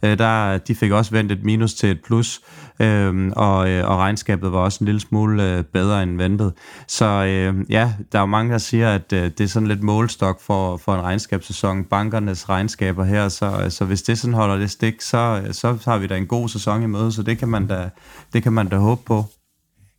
[0.03, 2.41] Øh, der, de fik også vendt et minus til et plus,
[2.79, 6.53] øhm, og, øh, og regnskabet var også en lille smule øh, bedre end ventet.
[6.87, 9.83] Så øh, ja, der er jo mange, der siger, at øh, det er sådan lidt
[9.83, 14.57] målstok for, for en regnskabssæson, bankernes regnskaber her, så, øh, så hvis det sådan holder
[14.57, 17.37] det stik, så, øh, så har vi da en god sæson i møde, så det
[17.37, 17.89] kan man da,
[18.33, 19.25] det kan man da håbe på.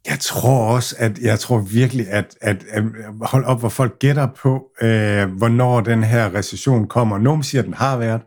[0.07, 2.85] Jeg tror også, at jeg tror virkelig, at, at, at
[3.23, 7.19] hold op, hvor folk gætter på, øh, hvornår den her recession kommer.
[7.19, 8.21] Nogle siger, at den har været,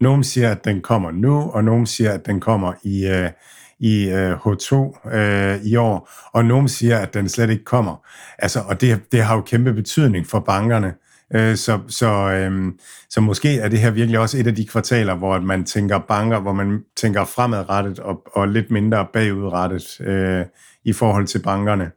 [0.00, 3.30] nogle siger, at den kommer nu, og nogle siger, at den kommer i, øh,
[3.78, 4.74] i øh, H2
[5.14, 7.96] øh, i år, og nogle siger, at den slet ikke kommer.
[8.38, 10.94] Altså, og det, det har jo kæmpe betydning for bankerne.
[11.34, 12.72] Øh, så, så, øh,
[13.10, 16.40] så måske er det her virkelig også et af de kvartaler, hvor man tænker banker,
[16.40, 20.00] hvor man tænker fremadrettet og, og lidt mindre bagudrettet.
[20.00, 20.46] Øh,
[20.84, 21.90] i forhold til bankerne.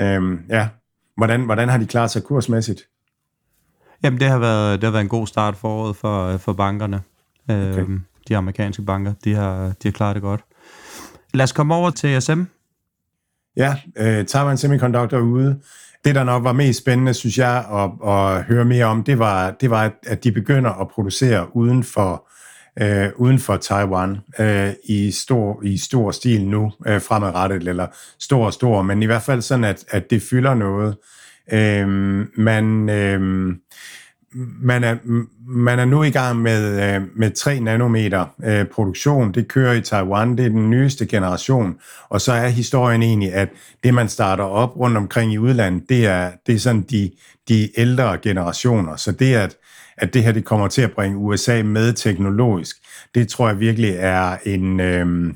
[0.00, 0.68] Øhm, ja,
[1.16, 2.88] hvordan, hvordan har de klaret sig kursmæssigt?
[4.02, 7.00] Jamen, det har været, det har været en god start for året for, for bankerne.
[7.48, 7.78] Okay.
[7.78, 10.44] Øhm, de amerikanske banker, de har, de har klaret det godt.
[11.34, 12.42] Lad os komme over til SM.
[13.56, 15.60] Ja, øh, Taiwan Semiconductor ude.
[16.04, 19.50] Det, der nok var mest spændende, synes jeg, at, at høre mere om, det var,
[19.50, 22.28] det var, at de begynder at producere uden for
[22.80, 27.86] øh, uden for Taiwan øh, i, stor, i stor stil nu øh, fremadrettet, eller
[28.18, 30.96] stor og stor, men i hvert fald sådan, at, at det fylder noget.
[31.52, 31.88] Øh,
[32.38, 33.54] man, øh,
[34.62, 34.96] man, er,
[35.46, 39.34] man er nu i gang med, øh, med 3 nanometer øh, produktion.
[39.34, 41.76] Det kører i Taiwan, det er den nyeste generation.
[42.08, 43.48] Og så er historien egentlig, at
[43.84, 47.10] det man starter op rundt omkring i udlandet, det er, det er sådan de,
[47.48, 48.96] de ældre generationer.
[48.96, 49.56] Så det at
[49.98, 52.76] at det her det kommer til at bringe USA med teknologisk,
[53.14, 55.34] det tror jeg virkelig er en, øh,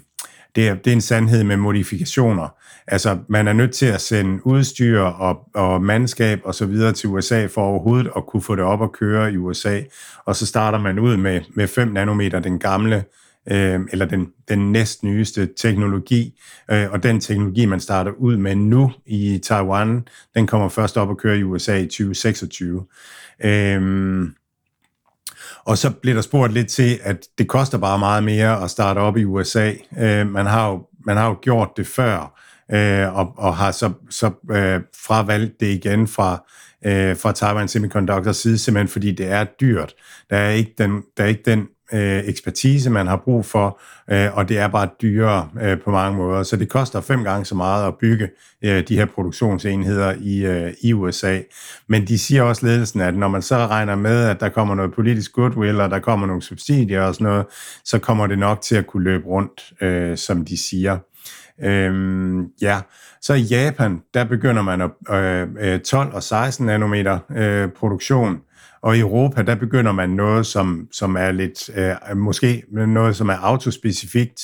[0.56, 2.48] det, er, det er en sandhed med modifikationer.
[2.86, 7.08] Altså, man er nødt til at sende udstyr og, og mandskab og så videre til
[7.08, 9.80] USA for overhovedet at kunne få det op at køre i USA.
[10.24, 13.04] Og så starter man ud med, med 5 nanometer, den gamle,
[13.50, 16.40] øh, eller den, den næst nyeste teknologi.
[16.70, 21.10] Øh, og den teknologi, man starter ud med nu i Taiwan, den kommer først op
[21.10, 22.86] at køre i USA i 2026.
[23.44, 24.28] Øh,
[25.64, 28.98] og så bliver der spurgt lidt til, at det koster bare meget mere at starte
[28.98, 29.72] op i USA.
[29.98, 32.40] Øh, man, har jo, man har jo gjort det før,
[32.72, 36.44] øh, og, og har så, så øh, fravalgt det igen fra,
[36.84, 39.94] øh, fra Taiwan Semiconductor side, simpelthen fordi det er dyrt.
[40.30, 43.80] Der er ikke den, der er ikke den øh, ekspertise, man har brug for,
[44.10, 46.42] øh, og det er bare dyrere øh, på mange måder.
[46.42, 48.28] Så det koster fem gange så meget at bygge
[48.64, 51.40] øh, de her produktionsenheder i, øh, i USA.
[51.86, 54.94] Men de siger også ledelsen, at når man så regner med, at der kommer noget
[54.94, 57.46] politisk goodwill, og der kommer nogle subsidier og sådan noget,
[57.84, 60.98] så kommer det nok til at kunne løbe rundt, øh, som de siger.
[61.62, 62.80] Øhm, ja,
[63.20, 68.40] så i Japan, der begynder man at øh, øh 12 og 16 nanometer øh, produktion,
[68.82, 73.28] og i Europa, der begynder man noget, som, som er lidt, øh, måske noget, som
[73.28, 74.42] er autospecifikt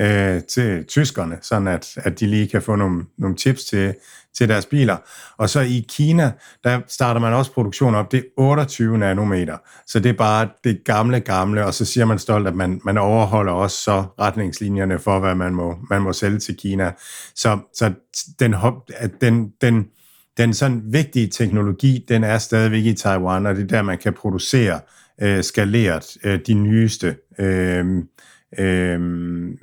[0.00, 3.94] øh, til tyskerne, sådan at, at de lige kan få nogle, nogle tips til,
[4.34, 4.96] til deres biler.
[5.36, 6.32] Og så i Kina,
[6.64, 9.58] der starter man også produktion op, det er 28 nanometer.
[9.86, 12.98] Så det er bare det gamle, gamle, og så siger man stolt, at man, man
[12.98, 16.92] overholder også så retningslinjerne for, hvad man må, man må sælge til Kina.
[17.34, 17.92] Så, så
[18.40, 18.54] den,
[19.20, 19.86] den, den,
[20.36, 24.12] den sådan vigtige teknologi, den er stadigvæk i Taiwan, og det er der, man kan
[24.12, 24.80] producere
[25.22, 27.86] øh, skaleret øh, de nyeste øh,
[28.58, 29.00] øh,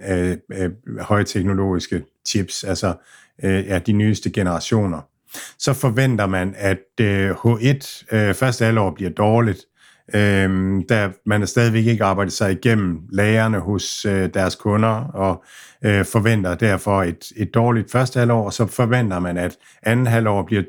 [0.09, 2.93] øh, øh, højteknologiske chips, altså
[3.43, 5.01] øh, ja, de nyeste generationer.
[5.59, 9.65] Så forventer man, at øh, H1 øh, første halvår bliver dårligt,
[10.13, 15.43] Øhm, da man er stadigvæk ikke arbejdet sig igennem lagerne hos øh, deres kunder, og
[15.85, 20.43] øh, forventer derfor et, et dårligt første halvår, og så forventer man, at anden halvår
[20.43, 20.63] bliver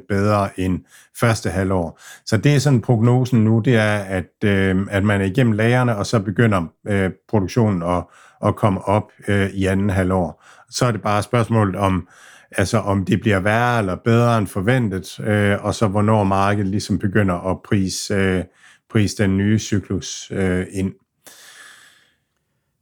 [0.00, 0.80] 25-30% bedre end
[1.20, 2.00] første halvår.
[2.26, 5.96] Så det er sådan prognosen nu, det er, at, øh, at man er igennem lagerne,
[5.96, 8.04] og så begynder øh, produktionen at,
[8.44, 10.44] at komme op øh, i anden halvår.
[10.70, 12.08] Så er det bare spørgsmålet om,
[12.56, 16.98] altså om det bliver værre eller bedre end forventet, øh, og så hvornår markedet ligesom
[16.98, 18.44] begynder at prise, øh,
[18.92, 20.92] prise den nye cyklus øh, ind.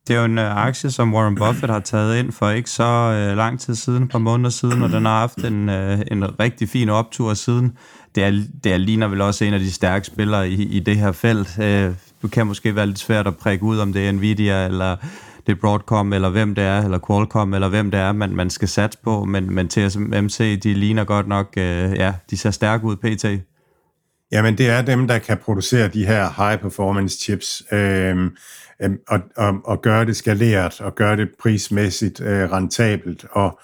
[0.09, 2.85] Det er jo en øh, aktie, som Warren Buffett har taget ind for ikke så
[2.85, 6.41] øh, lang tid siden, et par måneder siden, og den har haft en, øh, en
[6.41, 7.77] rigtig fin optur siden.
[8.14, 8.31] Det, er,
[8.64, 11.59] det er, ligner vel også en af de stærke spillere i, i det her felt.
[11.59, 14.97] Øh, det kan måske være lidt svært at prikke ud, om det er Nvidia, eller
[15.47, 18.51] det er Broadcom, eller hvem det er, eller Qualcomm, eller hvem det er, man, man
[18.51, 22.84] skal satse på, men, men TSMC, de ligner godt nok, øh, ja, de ser stærke
[22.84, 23.45] ud pt.
[24.32, 27.62] Jamen, det er dem, der kan producere de her high-performance chips.
[27.72, 28.30] øh,
[28.82, 33.24] øh, og, og, og gøre det skaleret og gøre det prismæssigt øh, rentabelt.
[33.30, 33.61] Og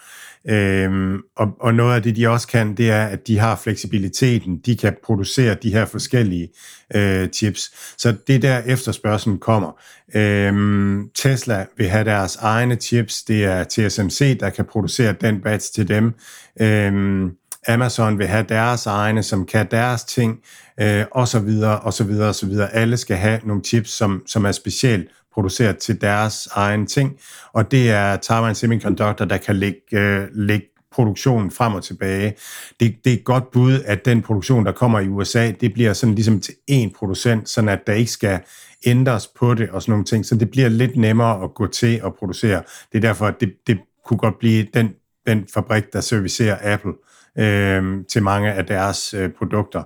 [0.48, 4.58] Øhm, og, og noget af det, de også kan, det er, at de har fleksibiliteten.
[4.66, 6.48] De kan producere de her forskellige
[6.94, 7.70] øh, chips.
[7.98, 9.80] Så det er der efterspørgselen kommer.
[10.14, 13.22] Øhm, Tesla vil have deres egne chips.
[13.22, 16.14] Det er TSMC, der kan producere den batch til dem.
[16.60, 17.30] Øhm,
[17.68, 20.38] Amazon vil have deres egne, som kan deres ting,
[20.80, 22.74] øh, og så videre, og så videre, og så videre.
[22.74, 27.18] Alle skal have nogle chips, som, som er specielt produceret til deres egen ting,
[27.52, 32.34] og det er Taiwan Semiconductor, der kan lægge, øh, lægge produktionen frem og tilbage.
[32.80, 35.92] Det, det er et godt bud, at den produktion, der kommer i USA, det bliver
[35.92, 38.40] sådan ligesom til én producent, sådan at der ikke skal
[38.86, 42.00] ændres på det og sådan nogle ting, så det bliver lidt nemmere at gå til
[42.04, 42.62] at producere.
[42.92, 44.88] Det er derfor, at det, det kunne godt blive den,
[45.26, 46.92] den fabrik, der servicerer Apple
[47.38, 49.82] øh, til mange af deres øh, produkter.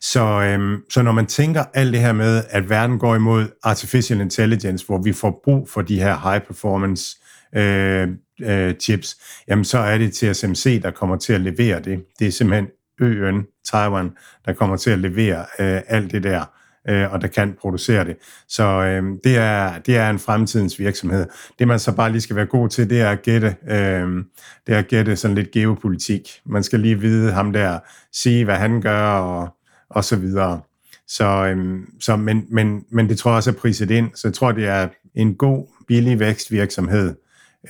[0.00, 4.20] Så, øh, så når man tænker alt det her med, at verden går imod artificial
[4.20, 7.18] intelligence, hvor vi får brug for de her high performance
[7.56, 8.08] øh,
[8.42, 9.16] øh, chips,
[9.48, 12.04] jamen så er det TSMC, der kommer til at levere det.
[12.18, 12.68] Det er simpelthen
[13.00, 14.10] øen, Taiwan,
[14.46, 16.44] der kommer til at levere øh, alt det der
[16.88, 18.16] øh, og der kan producere det.
[18.48, 21.26] Så øh, det, er, det er en fremtidens virksomhed.
[21.58, 24.24] Det man så bare lige skal være god til, det er at gætte, øh,
[24.66, 26.28] det er at gætte sådan lidt geopolitik.
[26.46, 27.78] Man skal lige vide ham der,
[28.12, 29.48] sige hvad han gør og,
[29.90, 30.60] og så videre.
[31.08, 34.34] Så, øh, så men, men, men det tror jeg også er priset ind, så jeg
[34.34, 37.14] tror, det er en god, billig vækstvirksomhed,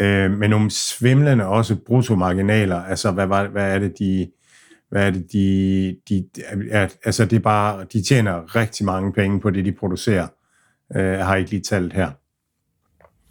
[0.01, 4.29] øh, med nogle svimlende også bruttomarginaler, altså hvad, hvad, hvad er det, de,
[4.93, 6.25] hvad er det, de, de,
[6.71, 10.29] er, altså det er bare, de tjener rigtig mange penge på det, de producerer.
[10.97, 12.11] Øh, jeg har ikke lige talt her.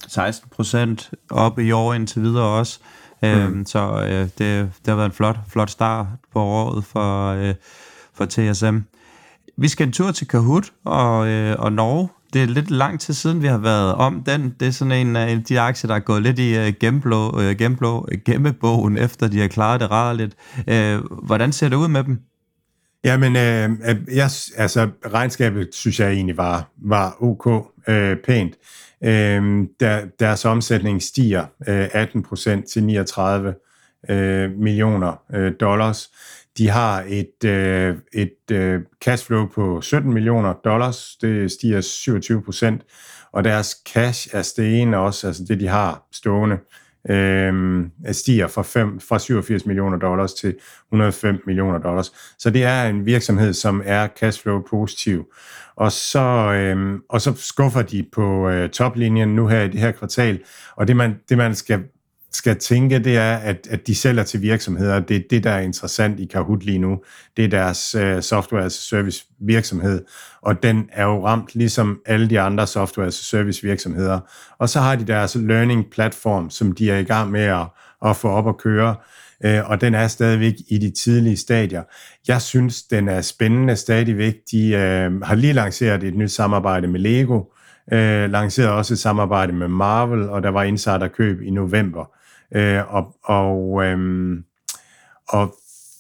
[0.08, 2.80] 16 procent op i år indtil videre også.
[3.24, 3.66] Øhm, mm.
[3.66, 7.56] Så øh, det, det har været en flot, flot start på året for, øh,
[8.14, 8.78] for TSM.
[9.58, 13.14] Vi skal en tur til Kahoot og, øh, og Norge det er lidt lang tid
[13.14, 14.56] siden, vi har været om den.
[14.60, 17.44] Det er sådan en af de aktier, der er gået lidt i uh, gennemblå, uh,
[17.44, 20.34] gennemblå, øh, gemmebogen, efter de har klaret det rart lidt.
[20.58, 22.20] Uh, hvordan ser det ud med dem?
[23.04, 23.70] Jamen, øh,
[24.16, 27.48] jeg, altså, regnskabet synes jeg egentlig var, var ok,
[27.88, 28.54] øh, pænt.
[29.04, 33.54] Øh, der, deres omsætning stiger øh, 18% til 39
[34.10, 36.10] øh, millioner øh, dollars.
[36.58, 42.82] De har et, øh, et øh, cashflow på 17 millioner dollars, det stiger 27 procent,
[43.32, 46.58] og deres cash er stegen også, altså det de har stående,
[47.10, 50.56] øh, stiger fra, 5, fra 87 millioner dollars til
[50.92, 52.14] 105 millioner dollars.
[52.40, 55.26] Så det er en virksomhed, som er cashflow positiv.
[55.76, 56.20] Og så,
[56.54, 60.40] øh, og så skuffer de på øh, toplinjen nu her i det her kvartal,
[60.76, 61.84] og det man, det man skal
[62.34, 65.00] skal tænke, det er, at, at de sælger til virksomheder.
[65.00, 67.00] Det er det, der er interessant i Kahoot lige nu.
[67.38, 70.04] Det er deres uh, software as service virksomhed,
[70.42, 74.20] og den er jo ramt ligesom alle de andre software as service virksomheder.
[74.60, 77.66] Og så har de deres learning platform, som de er i gang med at,
[78.06, 78.96] at få op at køre,
[79.46, 81.84] uh, og den er stadigvæk i de tidlige stadier.
[82.28, 84.36] Jeg synes, den er spændende stadigvæk.
[84.52, 87.44] De uh, har lige lanceret et nyt samarbejde med Lego,
[87.94, 92.21] øh, lancerede også et samarbejde med Marvel, og der var insiderkøb i november
[92.56, 94.38] øh, og, og, øh,
[95.28, 95.56] og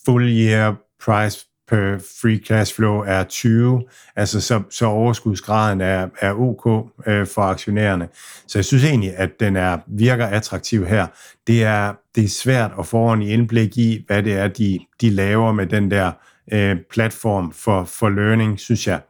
[0.05, 0.75] full year
[1.05, 3.83] price per free cash flow er 20,
[4.15, 8.07] altså så, så overskudsgraden er, er ok øh, for aktionærerne.
[8.47, 11.07] Så jeg synes egentlig, at den er virker attraktiv her.
[11.47, 15.09] Det er, det er svært at få en indblik i, hvad det er, de, de
[15.09, 16.11] laver med den der
[16.53, 19.01] øh, platform for, for learning, synes jeg.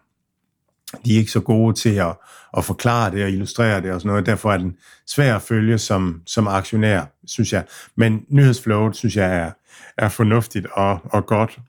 [1.06, 2.18] De er ikke så gode til at,
[2.58, 4.26] at forklare det og illustrere det og sådan noget.
[4.26, 4.76] Derfor er den
[5.08, 7.64] svær at følge som, som aktionær, synes jeg.
[7.96, 9.52] Men nyhedsflowet, synes jeg, er,
[9.98, 11.60] er fornuftigt og, og godt.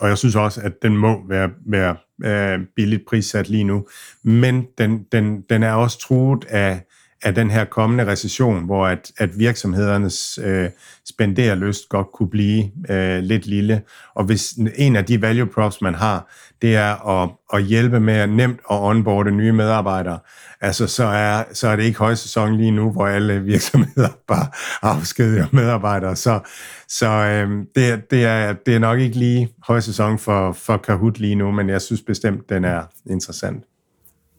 [0.00, 3.86] Og jeg synes også, at den må være, være øh, billigt prissat lige nu.
[4.22, 6.82] Men den, den, den er også truet af,
[7.24, 10.70] af den her kommende recession, hvor at, at virksomhedernes øh,
[11.08, 13.82] spenderlyst godt kunne blive øh, lidt lille.
[14.14, 16.30] Og hvis en af de value props, man har,
[16.62, 20.18] det er at, at hjælpe med at nemt at onboarde nye medarbejdere,
[20.60, 24.46] altså så er, så er det ikke højsæson lige nu, hvor alle virksomheder bare
[24.82, 26.16] afskediger medarbejdere.
[26.16, 26.40] Så,
[26.88, 31.34] så øh, det, det, er, det er nok ikke lige højsæson for, for Kahoot lige
[31.34, 33.64] nu, men jeg synes bestemt, den er interessant.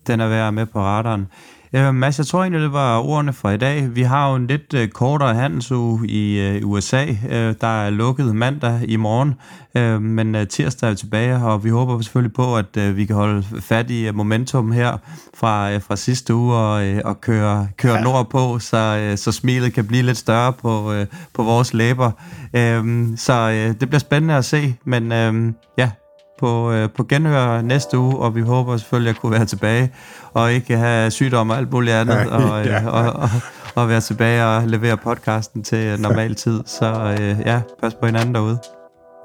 [0.07, 1.27] Den er værd med på radaren.
[1.75, 3.95] Øh, Mads, jeg tror egentlig, det var ordene for i dag.
[3.95, 7.05] Vi har jo en lidt øh, kortere handelsuge i øh, USA.
[7.29, 9.33] Øh, der er lukket mandag i morgen,
[9.77, 13.15] øh, men øh, tirsdag er tilbage, og vi håber selvfølgelig på, at øh, vi kan
[13.15, 14.97] holde fat i øh, momentum her
[15.33, 18.01] fra, øh, fra sidste uge og, øh, og køre, køre ja.
[18.01, 22.11] nordpå, så, øh, så smilet kan blive lidt større på, øh, på vores læber.
[22.53, 25.91] Øh, så øh, det bliver spændende at se, men øh, ja,
[26.39, 29.93] på, øh, på genhør næste uge, og vi håber selvfølgelig at kunne være tilbage,
[30.33, 32.89] og ikke have sygdom og alt muligt andet, og, ja.
[32.89, 33.29] og,
[33.75, 36.63] og, at være tilbage og levere podcasten til normal tid.
[36.65, 38.59] Så øh, ja, pas på hinanden derude.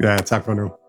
[0.03, 0.80] Ja, tak for nu.